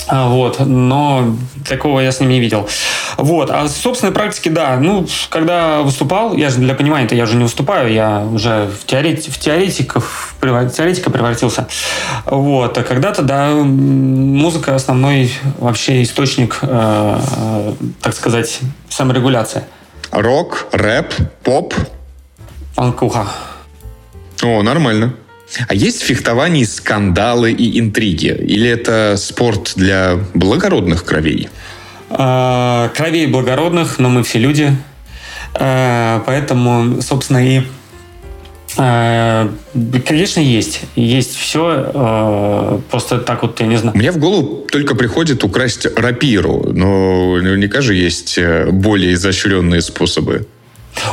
А, 0.09 0.29
вот, 0.29 0.59
но 0.61 1.37
такого 1.67 2.01
я 2.01 2.13
с 2.13 2.21
ним 2.21 2.31
не 2.31 2.41
видел. 2.41 2.69
Вот, 3.17 3.51
а 3.51 3.65
в 3.65 3.69
собственной 3.69 4.13
практике, 4.13 4.51
да, 4.51 4.77
ну, 4.77 5.07
когда 5.29 5.83
выступал, 5.83 6.35
я 6.35 6.51
же 6.51 6.57
для 6.57 6.75
понимания-то 6.75 7.15
я 7.15 7.25
уже 7.25 7.37
не 7.37 7.45
выступаю, 7.45 7.93
я 7.93 8.21
уже 8.21 8.69
в, 8.81 8.85
теорет, 8.87 9.25
в 9.25 9.39
теоретиков, 9.39 10.35
в 10.41 10.71
теоретика 10.71 11.11
превратился. 11.11 11.69
Вот, 12.25 12.77
а 12.77 12.83
когда-то, 12.83 13.23
да, 13.23 13.51
музыка 13.53 14.75
основной 14.75 15.33
вообще 15.59 16.03
источник, 16.03 16.59
э, 16.63 17.21
э, 17.37 17.73
так 18.01 18.15
сказать, 18.15 18.61
саморегуляции. 18.89 19.65
Рок, 20.11 20.67
рэп, 20.73 21.15
поп? 21.43 21.75
Фанкуха. 22.75 23.27
О, 24.43 24.63
нормально. 24.63 25.15
А 25.69 25.75
есть 25.75 26.03
в 26.03 26.07
фехтовании 26.07 26.65
скандалы 26.65 27.53
и 27.53 27.79
интриги? 27.79 28.29
Или 28.29 28.69
это 28.69 29.17
спорт 29.17 29.73
для 29.77 30.19
благородных 30.35 31.05
кровей? 31.05 31.49
А, 32.11 32.91
кровей 32.95 33.27
благородных, 33.27 33.99
но 33.99 34.09
мы 34.09 34.23
все 34.23 34.39
люди. 34.39 34.77
А, 35.55 36.23
поэтому, 36.27 37.01
собственно, 37.03 37.47
и 37.47 37.63
а, 38.79 39.53
Конечно, 40.07 40.41
есть. 40.41 40.81
Есть 40.97 41.37
все. 41.37 42.81
Просто 42.91 43.19
так 43.19 43.43
вот, 43.43 43.61
я 43.61 43.67
не 43.67 43.77
знаю. 43.77 43.97
Мне 43.97 44.11
в 44.13 44.19
голову 44.19 44.67
только 44.71 44.95
приходит 44.95 45.45
украсть 45.45 45.87
рапиру, 45.97 46.73
но 46.73 47.37
наверняка 47.37 47.83
же 47.83 47.95
есть 47.95 48.39
э, 48.39 48.71
более 48.71 49.13
изощренные 49.13 49.83
способы. 49.83 50.47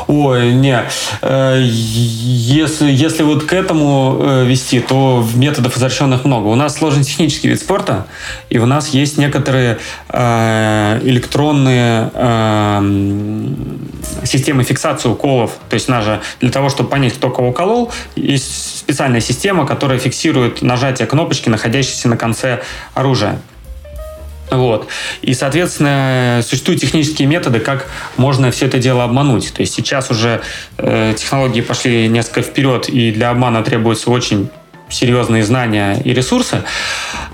Ой, 0.08 0.54
не. 0.54 0.84
Э, 1.22 1.58
если, 1.62 2.92
если 2.92 3.24
вот 3.24 3.44
к 3.44 3.54
этому 3.54 4.18
э, 4.20 4.46
вести, 4.46 4.80
то 4.80 5.26
методов 5.36 5.78
изощренных 5.78 6.26
много. 6.26 6.48
У 6.48 6.56
нас 6.56 6.76
сложный 6.76 7.04
технический 7.04 7.48
вид 7.48 7.60
спорта, 7.60 8.08
и 8.50 8.58
у 8.58 8.66
нас 8.66 8.90
есть 8.90 9.18
некоторые 9.18 9.80
э, 10.10 11.00
электронные 11.04 12.10
системы 14.24 14.64
фиксации 14.64 15.10
уколов. 15.10 15.52
То 15.70 15.76
есть 15.76 15.88
даже 15.88 16.22
для 16.40 16.52
того, 16.52 16.70
чтобы 16.70 16.90
понять, 16.90 17.14
кто 17.14 17.30
кого 17.30 17.50
уколол, 17.50 17.92
есть 18.16 18.80
специальная 18.80 19.22
система, 19.22 19.66
которая 19.66 20.00
фиксирует 20.00 20.62
нажатие 20.62 21.08
кнопочки, 21.08 21.50
находящейся 21.50 22.10
на 22.10 22.18
конце 22.18 22.62
оружия. 22.94 23.40
Вот. 24.52 24.88
И, 25.22 25.34
соответственно, 25.34 26.42
существуют 26.44 26.82
технические 26.82 27.28
методы, 27.28 27.60
как 27.60 27.88
можно 28.18 28.52
все 28.52 28.66
это 28.66 28.80
дело 28.80 29.04
обмануть. 29.04 29.54
То 29.54 29.62
есть 29.62 29.74
сейчас 29.74 30.10
уже 30.10 30.42
э, 30.78 31.14
технологии 31.16 31.62
пошли 31.62 32.08
несколько 32.08 32.42
вперед, 32.42 32.90
и 32.90 33.12
для 33.12 33.30
обмана 33.30 33.64
требуются 33.64 34.10
очень 34.10 34.50
серьезные 34.90 35.44
знания 35.44 36.02
и 36.04 36.14
ресурсы. 36.14 36.64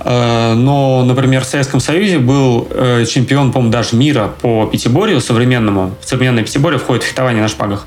Э, 0.01 0.53
но, 0.53 1.03
например, 1.03 1.43
в 1.43 1.47
Советском 1.47 1.79
Союзе 1.79 2.19
был 2.19 2.67
э, 2.69 3.05
чемпион, 3.05 3.51
по-моему, 3.51 3.71
даже 3.71 3.95
мира 3.95 4.33
по 4.41 4.65
пятиборью 4.65 5.21
современному. 5.21 5.95
В 6.01 6.07
современное 6.07 6.43
пятиборье 6.43 6.79
входит 6.79 7.03
фехтование 7.03 7.41
на 7.41 7.47
шпагах, 7.47 7.85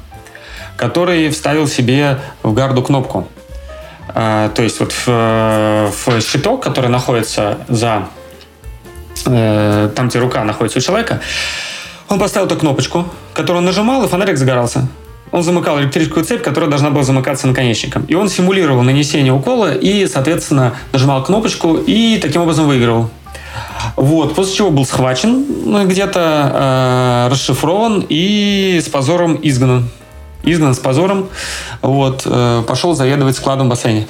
который 0.77 1.29
вставил 1.31 1.69
себе 1.69 2.19
в 2.43 2.53
гарду 2.55 2.83
кнопку. 2.83 3.29
Э, 4.15 4.51
то 4.55 4.63
есть 4.63 4.81
вот 4.81 4.93
в, 4.93 5.07
в 5.07 6.21
щиток, 6.23 6.63
который 6.63 6.91
находится 6.91 7.59
за 7.69 8.09
Э, 9.29 9.91
там, 9.95 10.09
где 10.09 10.19
рука 10.19 10.45
находится 10.45 10.79
у 10.79 10.83
человека, 10.83 11.21
он 12.09 12.19
поставил 12.19 12.47
эту 12.47 12.57
кнопочку, 12.57 13.05
которую 13.35 13.59
он 13.59 13.67
нажимал, 13.67 14.05
и 14.05 14.09
фонарик 14.09 14.39
загорался. 14.39 14.89
Он 15.31 15.43
замыкал 15.43 15.79
электрическую 15.79 16.25
цепь, 16.25 16.43
которая 16.43 16.71
должна 16.71 16.91
была 16.91 17.03
замыкаться 17.03 17.47
наконечником. 17.47 18.05
И 18.09 18.15
он 18.15 18.31
симулировал 18.31 18.83
нанесение 18.83 19.33
укола 19.33 19.75
и, 19.75 20.07
соответственно, 20.07 20.75
нажимал 20.93 21.23
кнопочку 21.23 21.77
и 21.77 22.19
таким 22.19 22.43
образом 22.43 22.67
выигрывал. 22.67 23.11
Вот, 23.97 24.35
после 24.35 24.57
чего 24.57 24.71
был 24.71 24.87
схвачен, 24.87 25.45
ну, 25.67 25.87
где-то 25.87 27.27
э, 27.29 27.33
расшифрован 27.33 28.07
и 28.09 28.81
с 28.83 28.89
позором 28.89 29.39
изгнан. 29.43 29.91
Изгнан 30.45 30.75
с 30.75 30.79
позором. 30.79 31.29
Вот, 31.83 32.23
э, 32.25 32.63
пошел 32.67 32.95
заведовать 32.95 33.37
складом 33.37 33.67
в 33.67 33.71
бассейне. 33.71 34.07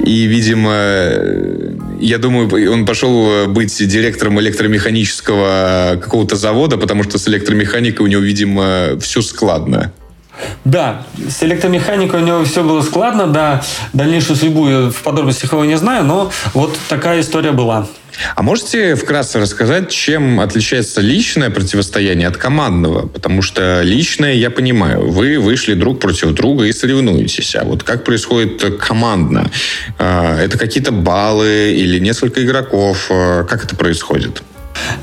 И, 0.00 0.24
видимо, 0.26 0.74
я 2.00 2.18
думаю, 2.18 2.72
он 2.72 2.86
пошел 2.86 3.46
быть 3.48 3.76
директором 3.86 4.40
электромеханического 4.40 5.98
какого-то 6.00 6.36
завода, 6.36 6.76
потому 6.76 7.02
что 7.02 7.18
с 7.18 7.28
электромеханикой 7.28 8.04
у 8.04 8.08
него, 8.08 8.22
видимо, 8.22 8.98
все 9.00 9.22
складно. 9.22 9.92
Да, 10.64 11.06
с 11.28 11.42
электромеханикой 11.42 12.22
у 12.22 12.24
него 12.24 12.44
все 12.44 12.62
было 12.62 12.82
складно, 12.82 13.26
да. 13.26 13.62
Дальнейшую 13.92 14.36
судьбу 14.36 14.68
я 14.68 14.90
в 14.90 15.02
подробностях 15.02 15.52
его 15.52 15.64
не 15.64 15.76
знаю, 15.76 16.04
но 16.04 16.30
вот 16.54 16.78
такая 16.88 17.20
история 17.20 17.52
была. 17.52 17.86
А 18.34 18.42
можете 18.42 18.94
вкратце 18.94 19.38
рассказать, 19.38 19.90
чем 19.90 20.40
отличается 20.40 21.00
личное 21.00 21.50
противостояние 21.50 22.28
от 22.28 22.36
командного? 22.36 23.06
Потому 23.06 23.42
что 23.42 23.82
личное, 23.82 24.34
я 24.34 24.50
понимаю, 24.50 25.10
вы 25.10 25.38
вышли 25.38 25.74
друг 25.74 26.00
против 26.00 26.32
друга 26.32 26.64
и 26.64 26.72
соревнуетесь. 26.72 27.54
А 27.56 27.64
вот 27.64 27.82
как 27.82 28.04
происходит 28.04 28.78
командно? 28.78 29.50
А, 29.98 30.38
это 30.38 30.58
какие-то 30.58 30.92
баллы 30.92 31.72
или 31.72 31.98
несколько 31.98 32.44
игроков? 32.44 33.06
А, 33.10 33.44
как 33.44 33.64
это 33.64 33.76
происходит? 33.76 34.42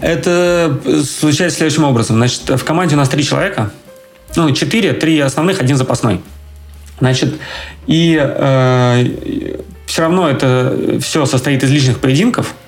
Это 0.02 0.80
случается 1.04 1.58
следующим 1.58 1.84
образом. 1.84 2.18
Значит, 2.18 2.50
в 2.50 2.64
команде 2.64 2.96
у 2.96 2.98
нас 2.98 3.10
три 3.10 3.24
человека. 3.24 3.72
Ну, 4.38 4.52
четыре, 4.52 4.94
три 4.94 5.20
основных, 5.20 5.60
один 5.60 5.76
запасной. 5.76 6.22
Значит, 7.00 7.36
и 7.88 8.18
э, 8.18 9.58
все 9.86 10.02
равно 10.02 10.30
это 10.30 11.00
все 11.02 11.26
состоит 11.26 11.64
из 11.64 11.72
личных 11.72 12.00
поединков– 12.00 12.54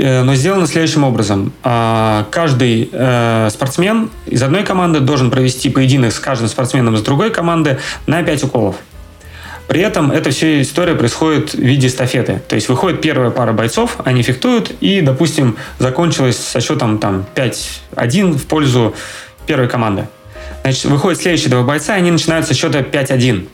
Э, 0.00 0.22
но 0.22 0.34
сделано 0.34 0.66
следующим 0.66 1.04
образом. 1.04 1.52
А, 1.62 2.26
каждый 2.30 2.88
э, 2.90 3.48
спортсмен 3.50 4.10
из 4.26 4.42
одной 4.42 4.62
команды 4.62 5.00
должен 5.00 5.30
провести 5.30 5.68
поединок 5.68 6.12
с 6.12 6.18
каждым 6.18 6.48
спортсменом 6.48 6.94
из 6.94 7.02
другой 7.02 7.30
команды 7.30 7.78
на 8.06 8.22
5 8.22 8.44
уколов. 8.44 8.76
При 9.68 9.82
этом 9.82 10.10
эта 10.10 10.30
вся 10.30 10.62
история 10.62 10.94
происходит 10.94 11.52
в 11.52 11.58
виде 11.58 11.86
эстафеты. 11.86 12.40
То 12.48 12.56
есть 12.56 12.68
выходит 12.68 13.02
первая 13.02 13.30
пара 13.30 13.52
бойцов, 13.52 13.98
они 14.04 14.22
фехтуют, 14.22 14.72
и, 14.80 15.00
допустим, 15.02 15.56
закончилось 15.78 16.38
со 16.38 16.60
счетом 16.60 16.98
там 16.98 17.26
5-1 17.34 18.32
в 18.32 18.46
пользу 18.46 18.94
первой 19.46 19.68
команды. 19.68 20.08
Значит, 20.62 20.84
выходят 20.86 21.20
следующие 21.20 21.50
два 21.50 21.62
бойца, 21.62 21.96
и 21.96 21.98
они 21.98 22.10
начинают 22.10 22.46
со 22.46 22.54
счета 22.54 22.80
5-1 22.80 23.48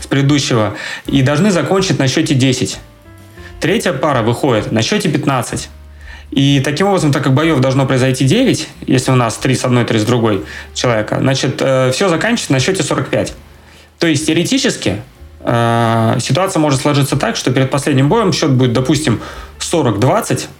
с 0.00 0.06
предыдущего, 0.06 0.74
и 1.06 1.22
должны 1.22 1.50
закончить 1.50 1.98
на 1.98 2.08
счете 2.08 2.34
10. 2.34 2.78
Третья 3.60 3.92
пара 3.92 4.22
выходит 4.22 4.72
на 4.72 4.82
счете 4.82 5.08
15. 5.08 5.68
И 6.30 6.60
таким 6.64 6.86
образом, 6.86 7.12
так 7.12 7.24
как 7.24 7.34
боев 7.34 7.58
должно 7.60 7.86
произойти 7.86 8.24
9, 8.24 8.68
если 8.86 9.10
у 9.10 9.16
нас 9.16 9.36
3 9.36 9.54
с 9.54 9.64
одной, 9.64 9.84
3 9.84 9.98
с 9.98 10.04
другой 10.04 10.44
человека, 10.74 11.18
значит, 11.20 11.60
э, 11.60 11.90
все 11.92 12.08
заканчивается 12.08 12.52
на 12.52 12.60
счете 12.60 12.82
45. 12.82 13.34
То 13.98 14.06
есть 14.06 14.26
теоретически 14.26 15.02
э, 15.40 16.16
ситуация 16.20 16.60
может 16.60 16.80
сложиться 16.80 17.16
так, 17.16 17.36
что 17.36 17.50
перед 17.50 17.70
последним 17.70 18.08
боем 18.08 18.32
счет 18.32 18.52
будет, 18.52 18.72
допустим, 18.72 19.20
40-20 19.58 20.46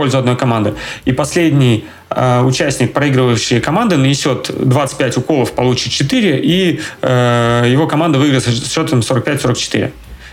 пользу 0.00 0.16
одной 0.16 0.34
команды, 0.34 0.72
и 1.04 1.12
последний 1.12 1.84
э, 2.08 2.40
участник 2.40 2.94
проигрывающей 2.94 3.60
команды 3.60 3.98
нанесет 3.98 4.50
25 4.50 5.18
уколов, 5.18 5.52
получит 5.52 5.92
4, 5.92 6.40
и 6.42 6.80
э, 7.02 7.64
его 7.70 7.86
команда 7.86 8.18
выиграет 8.18 8.42
с 8.42 8.72
счетом 8.72 9.00
45-44. 9.00 9.90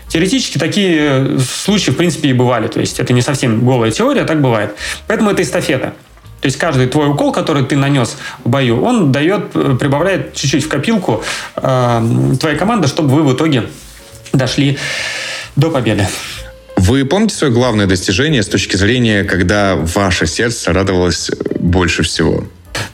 Теоретически 0.08 0.56
такие 0.56 0.96
э, 0.98 1.38
случаи, 1.38 1.90
в 1.90 1.96
принципе, 1.96 2.30
и 2.30 2.32
бывали. 2.32 2.68
То 2.68 2.80
есть 2.80 2.98
это 2.98 3.12
не 3.12 3.20
совсем 3.20 3.62
голая 3.62 3.90
теория, 3.90 4.24
так 4.24 4.40
бывает. 4.40 4.74
Поэтому 5.06 5.30
это 5.30 5.42
эстафета. 5.42 5.92
То 6.40 6.46
есть 6.46 6.56
каждый 6.56 6.86
твой 6.86 7.08
укол, 7.10 7.30
который 7.30 7.66
ты 7.66 7.76
нанес 7.76 8.16
в 8.42 8.48
бою, 8.48 8.82
он 8.82 9.12
дает, 9.12 9.50
э, 9.54 9.76
прибавляет 9.78 10.34
чуть-чуть 10.34 10.64
в 10.64 10.68
копилку 10.68 11.22
э, 11.56 12.02
твоей 12.40 12.56
команды, 12.56 12.88
чтобы 12.88 13.10
вы 13.10 13.22
в 13.22 13.34
итоге 13.34 13.64
дошли 14.32 14.78
до 15.56 15.70
победы. 15.70 16.08
Вы 16.88 17.04
помните 17.04 17.34
свое 17.34 17.52
главное 17.52 17.86
достижение 17.86 18.42
с 18.42 18.48
точки 18.48 18.76
зрения, 18.76 19.22
когда 19.22 19.76
ваше 19.76 20.26
сердце 20.26 20.72
радовалось 20.72 21.30
больше 21.60 22.02
всего? 22.02 22.44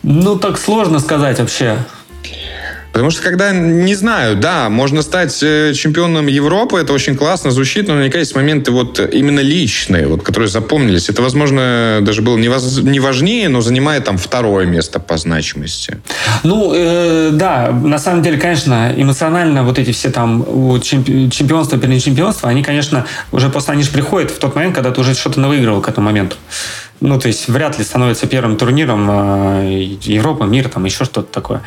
Ну, 0.02 0.36
так 0.36 0.58
сложно 0.58 0.98
сказать 0.98 1.38
вообще. 1.38 1.78
Потому 2.94 3.10
что 3.10 3.24
когда, 3.24 3.50
не 3.50 3.96
знаю, 3.96 4.36
да, 4.36 4.68
можно 4.70 5.02
стать 5.02 5.42
э, 5.42 5.72
чемпионом 5.74 6.28
Европы, 6.28 6.78
это 6.78 6.92
очень 6.92 7.16
классно 7.16 7.50
звучит, 7.50 7.88
но 7.88 7.94
наверняка 7.94 8.20
есть 8.20 8.36
моменты 8.36 8.70
вот 8.70 9.00
именно 9.12 9.40
личные, 9.40 10.06
вот, 10.06 10.22
которые 10.22 10.48
запомнились. 10.48 11.08
Это, 11.08 11.20
возможно, 11.20 11.98
даже 12.02 12.22
было 12.22 12.36
не, 12.36 13.00
важнее, 13.00 13.48
но 13.48 13.62
занимает 13.62 14.04
там 14.04 14.16
второе 14.16 14.66
место 14.66 15.00
по 15.00 15.16
значимости. 15.16 15.98
Ну, 16.44 16.72
э, 16.72 17.30
да, 17.32 17.72
на 17.72 17.98
самом 17.98 18.22
деле, 18.22 18.38
конечно, 18.38 18.94
эмоционально 18.96 19.64
вот 19.64 19.80
эти 19.80 19.90
все 19.90 20.10
там 20.10 20.80
чемпионства, 20.80 21.78
перечемпионства, 21.78 22.48
они, 22.48 22.62
конечно, 22.62 23.06
уже 23.32 23.48
просто 23.48 23.72
они 23.72 23.82
же 23.82 23.90
приходят 23.90 24.30
в 24.30 24.38
тот 24.38 24.54
момент, 24.54 24.76
когда 24.76 24.92
ты 24.92 25.00
уже 25.00 25.14
что-то 25.14 25.40
навыигрывал 25.40 25.80
к 25.80 25.88
этому 25.88 26.06
моменту. 26.06 26.36
Ну, 27.06 27.18
то 27.18 27.28
есть 27.28 27.48
вряд 27.48 27.78
ли 27.78 27.84
становится 27.84 28.26
первым 28.26 28.56
турниром 28.56 29.06
э, 29.10 29.98
Европа, 30.00 30.44
мир, 30.44 30.70
там 30.70 30.86
еще 30.86 31.04
что-то 31.04 31.30
такое. 31.30 31.60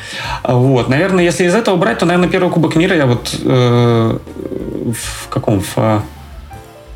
Вот. 0.44 0.90
Наверное, 0.90 1.24
если 1.24 1.46
из 1.46 1.54
этого 1.54 1.76
брать, 1.76 2.00
то, 2.00 2.08
наверное, 2.08 2.28
первый 2.28 2.52
Кубок 2.52 2.76
мира 2.76 2.96
я 2.96 3.06
вот 3.06 3.36
э, 3.44 4.18
в 4.18 5.30
каком? 5.30 5.62
В 5.62 6.04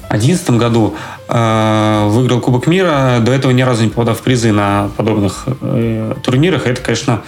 одиннадцатом 0.09 0.57
году 0.57 0.95
э, 1.29 2.07
выиграл 2.09 2.39
Кубок 2.39 2.65
мира. 2.65 3.19
До 3.21 3.31
этого 3.31 3.51
ни 3.51 3.61
разу 3.61 3.83
не 3.83 3.89
попадал 3.89 4.15
в 4.15 4.21
призы 4.21 4.51
на 4.51 4.89
подобных 4.97 5.43
э, 5.61 6.15
турнирах. 6.23 6.65
Это, 6.65 6.81
конечно, 6.81 7.21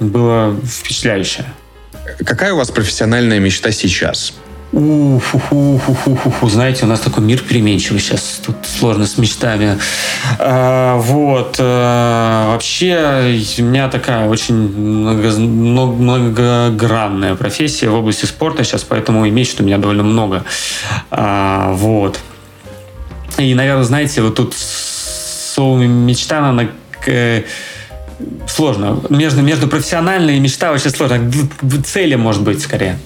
было 0.00 0.52
впечатляюще. 0.64 1.44
Какая 2.24 2.52
у 2.52 2.56
вас 2.56 2.72
профессиональная 2.72 3.38
мечта 3.38 3.70
сейчас? 3.70 4.34
Уфу-фу-фу-фу-фу. 4.72 6.48
Знаете, 6.48 6.84
у 6.84 6.88
нас 6.88 7.00
такой 7.00 7.22
мир 7.22 7.40
переменчивый 7.40 8.00
сейчас. 8.00 8.40
Тут 8.44 8.56
сложно 8.66 9.06
с 9.06 9.16
мечтами. 9.16 9.78
А, 10.38 10.96
вот. 10.96 11.56
А, 11.60 12.52
вообще, 12.52 13.38
у 13.58 13.62
меня 13.62 13.88
такая 13.88 14.28
очень 14.28 14.54
много, 14.54 15.30
многогранная 15.38 17.36
профессия 17.36 17.88
в 17.88 17.94
области 17.94 18.26
спорта 18.26 18.64
сейчас, 18.64 18.82
поэтому 18.82 19.24
и 19.24 19.30
мечт 19.30 19.60
у 19.60 19.64
меня 19.64 19.78
довольно 19.78 20.02
много. 20.02 20.44
А, 21.10 21.72
вот. 21.72 22.18
И, 23.38 23.54
наверное, 23.54 23.84
знаете, 23.84 24.20
вот 24.20 24.34
тут 24.34 24.54
слово 24.56 25.78
мечта, 25.78 26.48
она 26.48 26.68
сложно. 28.48 29.00
Между, 29.10 29.42
между 29.42 29.68
профессиональной 29.68 30.38
и 30.38 30.40
мечта 30.40 30.72
очень 30.72 30.90
сложно. 30.90 31.30
Цели, 31.84 32.16
может 32.16 32.42
быть, 32.42 32.60
скорее. 32.60 32.98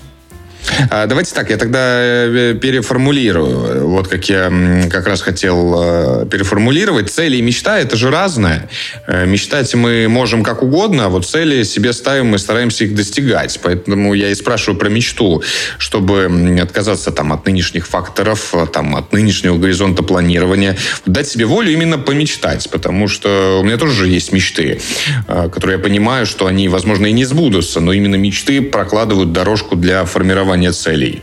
А, 0.91 1.07
давайте 1.07 1.35
так, 1.35 1.51
я 1.51 1.57
тогда 1.57 1.79
э, 1.83 2.55
переформулирую. 2.55 3.89
Вот 3.89 4.09
как 4.09 4.29
я 4.29 4.51
как 4.91 5.07
раз 5.07 5.21
хотел 5.21 6.23
э, 6.23 6.27
переформулировать. 6.27 7.11
Цели 7.11 7.37
и 7.37 7.43
мечта– 7.43 7.79
это 7.81 7.97
же 7.97 8.11
разное. 8.11 8.69
Э, 9.07 9.27
мечтать 9.27 9.75
мы 9.75 10.09
можем 10.09 10.43
как 10.43 10.63
угодно, 10.63 11.07
а 11.07 11.09
вот 11.09 11.27
цели 11.27 11.63
себе 11.63 11.93
ставим, 11.93 12.27
мы 12.27 12.39
стараемся 12.39 12.85
их 12.85 12.95
достигать. 12.95 13.59
Поэтому 13.63 14.15
я 14.15 14.31
и 14.31 14.35
спрашиваю 14.35 14.79
про 14.79 14.89
мечту, 14.89 15.43
чтобы 15.79 16.59
отказаться 16.61 17.11
там, 17.11 17.33
от 17.33 17.47
нынешних 17.47 17.87
факторов, 17.87 18.55
там, 18.73 18.97
от 18.97 19.13
нынешнего 19.13 19.57
горизонта 19.59 20.03
планирования, 20.03 20.77
дать 21.07 21.29
себе 21.29 21.47
волю 21.47 21.73
именно 21.73 21.99
помечтать, 21.99 22.69
потому 22.71 23.09
что 23.09 23.59
у 23.61 23.65
меня 23.65 23.77
тоже 23.77 24.09
есть 24.09 24.33
мечты, 24.33 24.81
которые 25.27 25.79
я 25.79 25.83
понимаю, 25.83 26.27
что 26.27 26.47
они, 26.47 26.69
возможно, 26.69 27.07
и 27.07 27.13
не 27.13 27.25
сбудутся, 27.25 27.81
но 27.81 27.93
именно 27.93 28.17
мечты 28.17 28.63
прокладывают 28.63 29.33
дорожку 29.33 29.77
для 29.77 30.05
формирования 30.05 30.60
формирования 30.61 30.73
целей? 30.73 31.23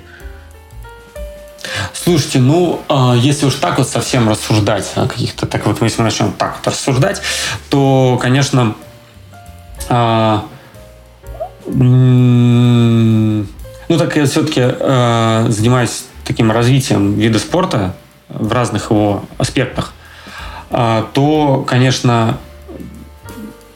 Слушайте, 1.93 2.39
ну, 2.39 2.81
а, 2.87 3.15
если 3.15 3.45
уж 3.45 3.55
так 3.55 3.77
вот 3.77 3.87
совсем 3.87 4.29
рассуждать 4.29 4.91
о 4.95 5.07
каких-то, 5.07 5.45
так 5.45 5.65
вот, 5.65 5.81
если 5.81 6.01
мы 6.01 6.05
начнем 6.05 6.31
так 6.31 6.57
вот 6.57 6.67
рассуждать, 6.67 7.21
то, 7.69 8.17
конечно, 8.21 8.75
а, 9.89 10.45
ну, 11.65 13.45
так 13.97 14.15
я 14.15 14.25
все-таки 14.25 14.61
а, 14.63 15.45
занимаюсь 15.49 16.05
таким 16.25 16.51
развитием 16.51 17.15
вида 17.15 17.39
спорта 17.39 17.95
в 18.29 18.51
разных 18.51 18.91
его 18.91 19.23
аспектах, 19.37 19.93
то, 20.69 21.65
конечно, 21.65 22.37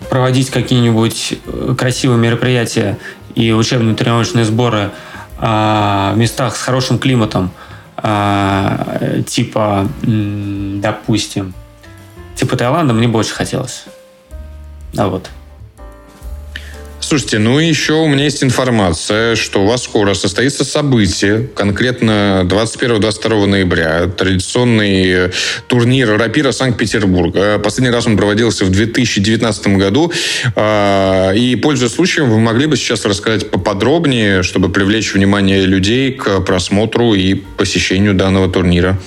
проводить 0.10 0.50
какие-нибудь 0.50 1.40
красивые 1.78 2.20
мероприятия 2.20 2.98
и 3.34 3.54
учебные 3.54 3.96
тренировочные 3.96 4.44
сборы– 4.44 4.92
в 5.42 6.14
местах 6.16 6.56
с 6.56 6.62
хорошим 6.62 7.00
климатом, 7.00 7.52
а, 7.98 9.22
типа, 9.26 9.88
допустим, 10.04 11.54
типа 12.36 12.56
Таиланда, 12.56 12.94
мне 12.94 13.08
бы 13.08 13.20
очень 13.20 13.34
хотелось. 13.34 13.86
А 14.98 15.08
вот. 15.08 15.30
Слушайте, 17.12 17.40
ну 17.40 17.60
и 17.60 17.68
еще 17.68 17.96
у 17.96 18.08
меня 18.08 18.24
есть 18.24 18.42
информация, 18.42 19.36
что 19.36 19.64
у 19.64 19.66
вас 19.66 19.84
скоро 19.84 20.14
состоится 20.14 20.64
событие, 20.64 21.46
конкретно 21.54 22.44
21-22 22.46 23.48
ноября, 23.48 24.08
традиционный 24.08 25.30
турнир 25.68 26.18
рапира 26.18 26.54
Санкт-Петербурга. 26.54 27.60
Последний 27.60 27.94
раз 27.94 28.08
он 28.08 28.16
проводился 28.16 28.64
в 28.64 28.70
2019 28.70 29.68
году. 29.76 30.10
А, 30.56 31.34
и, 31.34 31.58
пользуясь 31.58 31.92
случаем, 31.92 32.30
вы 32.30 32.40
могли 32.40 32.66
бы 32.66 32.78
сейчас 32.78 33.04
рассказать 33.04 33.52
поподробнее, 33.52 34.42
чтобы 34.42 34.70
привлечь 34.70 35.14
внимание 35.14 35.66
людей 35.66 36.14
к 36.14 36.40
просмотру 36.40 37.14
и 37.14 37.34
посещению 37.34 38.14
данного 38.14 38.50
турнира? 38.50 38.98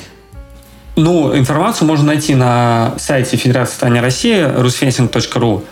Ну, 0.96 1.37
информацию 1.37 1.88
можно 1.88 2.07
найти 2.07 2.37
на 2.37 2.94
сайте 2.98 3.37
Федерации 3.37 3.80
Таня 3.80 4.00
России 4.00 4.37
rusfencing.ru 4.37 5.64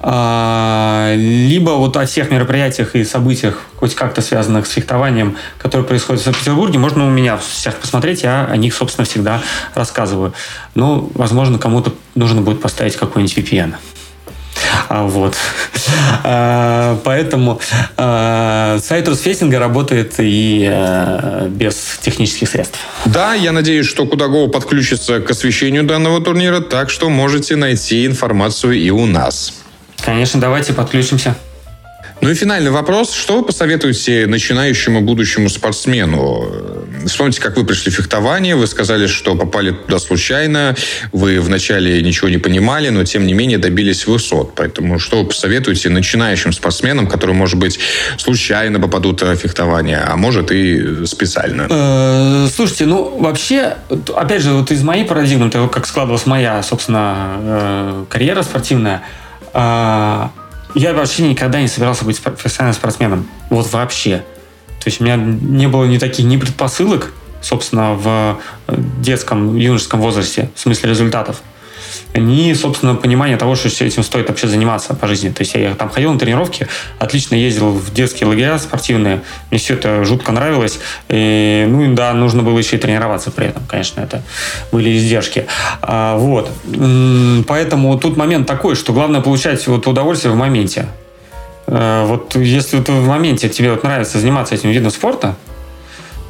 а, 0.00 1.14
либо 1.14 1.70
вот 1.70 1.96
о 1.96 2.06
всех 2.06 2.32
мероприятиях 2.32 2.96
и 2.96 3.04
событиях, 3.04 3.60
хоть 3.76 3.94
как-то 3.94 4.20
связанных 4.20 4.66
с 4.66 4.70
фехтованием, 4.70 5.36
которые 5.58 5.86
происходят 5.86 6.22
в 6.22 6.24
Санкт-Петербурге, 6.24 6.80
можно 6.80 7.06
у 7.06 7.10
меня 7.10 7.36
всех 7.36 7.76
посмотреть, 7.76 8.24
я 8.24 8.46
о 8.46 8.56
них, 8.56 8.74
собственно, 8.74 9.04
всегда 9.04 9.40
рассказываю. 9.74 10.34
Ну, 10.74 11.08
возможно, 11.14 11.58
кому-то 11.58 11.94
нужно 12.16 12.42
будет 12.42 12.60
поставить 12.60 12.96
какой-нибудь 12.96 13.38
VPN. 13.38 13.74
А, 14.88 15.04
вот. 15.06 15.36
А, 16.22 16.98
поэтому 17.04 17.60
а, 17.96 18.78
сайт 18.82 19.08
Русфейтинга 19.08 19.58
работает 19.58 20.14
и 20.18 20.68
а, 20.70 21.48
без 21.48 21.98
технических 22.00 22.48
средств. 22.48 22.78
Да, 23.04 23.34
я 23.34 23.52
надеюсь, 23.52 23.86
что 23.86 24.06
Кудагова 24.06 24.48
подключится 24.50 25.20
к 25.20 25.30
освещению 25.30 25.84
данного 25.84 26.20
турнира, 26.20 26.60
так 26.60 26.90
что 26.90 27.08
можете 27.10 27.56
найти 27.56 28.06
информацию 28.06 28.74
и 28.74 28.90
у 28.90 29.06
нас. 29.06 29.54
Конечно, 30.04 30.40
давайте 30.40 30.72
подключимся. 30.72 31.34
Ну 32.24 32.30
и 32.30 32.34
финальный 32.34 32.70
вопрос. 32.70 33.12
Что 33.12 33.36
вы 33.36 33.42
посоветуете 33.42 34.26
начинающему 34.26 35.02
будущему 35.02 35.50
спортсмену? 35.50 36.50
Вспомните, 37.04 37.42
как 37.42 37.58
вы 37.58 37.66
пришли 37.66 37.92
в 37.92 37.96
фехтование. 37.96 38.56
Вы 38.56 38.66
сказали, 38.66 39.08
что 39.08 39.34
попали 39.34 39.72
туда 39.72 39.98
случайно. 39.98 40.74
Вы 41.12 41.38
вначале 41.38 42.00
ничего 42.00 42.30
не 42.30 42.38
понимали, 42.38 42.88
но 42.88 43.04
тем 43.04 43.26
не 43.26 43.34
менее 43.34 43.58
добились 43.58 44.06
высот. 44.06 44.54
Поэтому 44.54 44.98
что 44.98 45.18
вы 45.18 45.28
посоветуете 45.28 45.90
начинающим 45.90 46.54
спортсменам, 46.54 47.08
которые, 47.08 47.36
может 47.36 47.58
быть, 47.58 47.78
случайно 48.16 48.80
попадут 48.80 49.20
в 49.20 49.36
фехтование, 49.36 49.98
а 49.98 50.16
может 50.16 50.50
и 50.50 51.04
специально? 51.04 51.66
Э, 51.68 52.48
слушайте, 52.50 52.86
ну 52.86 53.18
вообще, 53.18 53.76
опять 54.16 54.40
же, 54.40 54.52
вот 54.52 54.70
из 54.70 54.82
моей 54.82 55.04
парадигмы, 55.04 55.50
как 55.50 55.86
складывалась 55.86 56.24
моя, 56.24 56.62
собственно, 56.62 57.36
э, 57.38 58.04
карьера 58.08 58.40
спортивная, 58.40 59.02
а, 59.52 60.32
я 60.74 60.92
вообще 60.92 61.22
никогда 61.22 61.60
не 61.60 61.68
собирался 61.68 62.04
быть 62.04 62.20
профессиональным 62.20 62.74
спортсменом. 62.74 63.28
Вот 63.50 63.72
вообще. 63.72 64.24
То 64.80 64.88
есть 64.88 65.00
у 65.00 65.04
меня 65.04 65.16
не 65.16 65.66
было 65.68 65.84
ни 65.84 65.98
таких 65.98 66.26
ни 66.26 66.36
предпосылок, 66.36 67.12
собственно, 67.40 67.94
в 67.94 68.38
э, 68.66 68.76
детском, 69.00 69.56
юношеском 69.56 70.00
возрасте, 70.00 70.50
в 70.54 70.60
смысле 70.60 70.90
результатов 70.90 71.42
ни, 72.14 72.52
собственно, 72.54 72.94
понимания 72.94 73.36
того, 73.36 73.56
что 73.56 73.68
этим 73.84 74.02
стоит 74.02 74.28
вообще 74.28 74.46
заниматься 74.46 74.94
по 74.94 75.06
жизни. 75.06 75.30
То 75.30 75.42
есть 75.42 75.54
я 75.54 75.74
там 75.74 75.90
ходил 75.90 76.12
на 76.12 76.18
тренировки, 76.18 76.68
отлично 76.98 77.34
ездил 77.34 77.70
в 77.72 77.92
детские 77.92 78.28
лагеря 78.28 78.58
спортивные, 78.58 79.22
мне 79.50 79.58
все 79.58 79.74
это 79.74 80.04
жутко 80.04 80.32
нравилось. 80.32 80.78
И, 81.08 81.66
ну 81.68 81.94
да, 81.94 82.12
нужно 82.14 82.42
было 82.42 82.58
еще 82.58 82.76
и 82.76 82.78
тренироваться 82.78 83.30
при 83.30 83.46
этом, 83.46 83.64
конечно, 83.66 84.00
это 84.00 84.22
были 84.70 84.96
издержки. 84.96 85.46
А, 85.82 86.16
вот. 86.16 86.50
Поэтому 87.46 87.98
тут 87.98 88.16
момент 88.16 88.46
такой, 88.46 88.76
что 88.76 88.92
главное 88.92 89.20
получать 89.20 89.66
вот 89.66 89.86
удовольствие 89.86 90.32
в 90.32 90.36
моменте. 90.36 90.86
А, 91.66 92.06
вот 92.06 92.36
если 92.36 92.76
вот 92.76 92.88
в 92.88 93.06
моменте 93.06 93.48
тебе 93.48 93.70
вот 93.70 93.82
нравится 93.82 94.18
заниматься 94.18 94.54
этим 94.54 94.70
видом 94.70 94.90
спорта, 94.90 95.36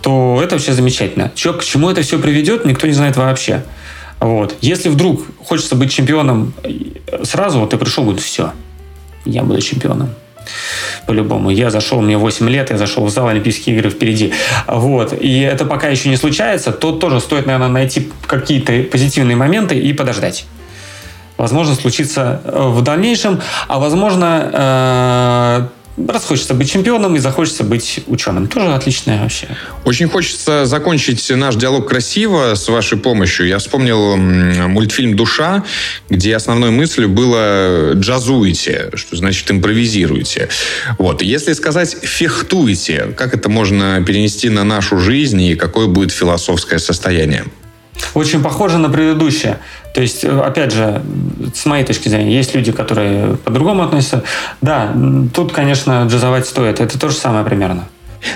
то 0.03 0.39
это 0.43 0.57
вообще 0.57 0.73
замечательно. 0.73 1.33
Че, 1.35 1.55
к 1.55 1.65
чему 1.65 1.91
это 1.91 2.03
все 2.03 2.19
приведет, 2.19 2.65
никто 2.65 2.87
не 2.87 2.93
знает 2.93 3.17
вообще. 3.17 3.63
Вот. 4.25 4.57
Если 4.63 4.89
вдруг 4.89 5.21
хочется 5.45 5.77
быть 5.77 5.93
чемпионом 5.93 6.55
сразу, 7.25 7.61
вот 7.61 7.71
ты 7.71 7.77
пришел, 7.77 8.05
говорит, 8.05 8.23
все, 8.23 8.53
я 9.27 9.43
буду 9.43 9.61
чемпионом. 9.61 10.15
По-любому. 11.07 11.51
Я 11.51 11.71
зашел, 11.71 12.01
мне 12.01 12.17
8 12.17 12.49
лет, 12.49 12.71
я 12.71 12.79
зашел 12.79 13.05
в 13.05 13.11
зал 13.11 13.29
Олимпийские 13.29 13.77
игры 13.77 13.91
впереди. 13.91 14.33
Вот. 14.67 15.13
И 15.13 15.41
это 15.41 15.67
пока 15.67 15.89
еще 15.89 16.09
не 16.09 16.17
случается, 16.17 16.73
то 16.73 16.93
тоже 16.93 17.21
стоит, 17.21 17.45
наверное, 17.45 17.69
найти 17.69 18.11
какие-то 18.27 18.73
позитивные 18.91 19.37
моменты 19.37 19.79
и 19.79 19.93
подождать. 19.93 20.47
Возможно, 21.37 21.75
случится 21.75 22.41
э, 22.45 22.69
в 22.69 22.81
дальнейшем, 22.81 23.43
а 23.69 23.79
возможно, 23.79 25.71
раз 25.97 26.25
хочется 26.25 26.55
быть 26.55 26.71
чемпионом 26.71 27.17
и 27.17 27.19
захочется 27.19 27.65
быть 27.65 28.01
ученым. 28.07 28.49
Тоже 28.49 28.73
отличное 28.75 29.23
вообще. 29.23 29.49
Очень 29.85 30.09
хочется 30.09 30.67
закончить 30.67 31.31
наш 31.31 31.57
диалог 31.57 31.89
красиво 31.89 32.55
с 32.55 32.69
вашей 32.69 32.99
помощью. 32.99 33.47
Я 33.47 33.59
вспомнил 33.59 34.17
мультфильм 34.17 35.17
«Душа», 35.17 35.65
где 36.09 36.37
основной 36.37 36.71
мыслью 36.71 37.09
было 37.09 37.93
«джазуйте», 37.95 38.91
что 38.95 39.17
значит 39.17 39.51
импровизируйте. 39.51 40.49
Вот. 40.99 41.23
Если 41.23 41.53
сказать 41.53 41.97
«фехтуйте», 42.03 43.15
как 43.17 43.35
это 43.35 43.49
можно 43.49 44.03
перенести 44.05 44.49
на 44.49 44.65
нашу 44.65 44.99
жизнь 44.99 45.41
и 45.41 45.55
какое 45.55 45.87
будет 45.87 46.13
философское 46.13 46.79
состояние? 46.79 47.45
Очень 48.13 48.43
похоже 48.43 48.79
на 48.79 48.89
предыдущее. 48.89 49.59
То 49.95 50.03
есть, 50.03 50.25
э, 50.25 50.41
опять 50.41 50.73
же, 50.73 51.03
с 51.55 51.65
моей 51.65 51.85
точки 51.85 52.09
зрения, 52.09 52.37
есть 52.37 52.55
люди, 52.55 52.73
которые 52.73 53.37
по-другому 53.37 53.83
относятся. 53.83 54.23
Да, 54.61 54.95
тут, 55.33 55.53
конечно, 55.53 56.07
джазовать 56.09 56.47
стоит. 56.47 56.81
Это 56.81 56.99
то 56.99 57.09
же 57.09 57.15
самое 57.15 57.45
примерно. 57.45 57.89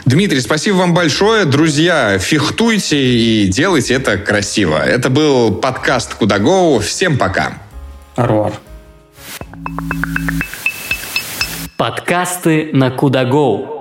Дмитрий, 0.04 0.40
спасибо 0.40 0.76
вам 0.76 0.94
большое. 0.94 1.44
Друзья, 1.44 2.18
фехтуйте 2.18 2.98
и 2.98 3.46
делайте 3.48 3.94
это 3.94 4.18
красиво. 4.18 4.78
Это 4.78 5.10
был 5.10 5.54
подкаст 5.54 6.14
Куда 6.14 6.38
Гоу. 6.38 6.80
Всем 6.80 7.18
пока. 7.18 7.54
Аруар. 8.16 8.52
Подкасты 11.76 12.70
на 12.72 12.90
Куда 12.90 13.24
Гоу. 13.24 13.77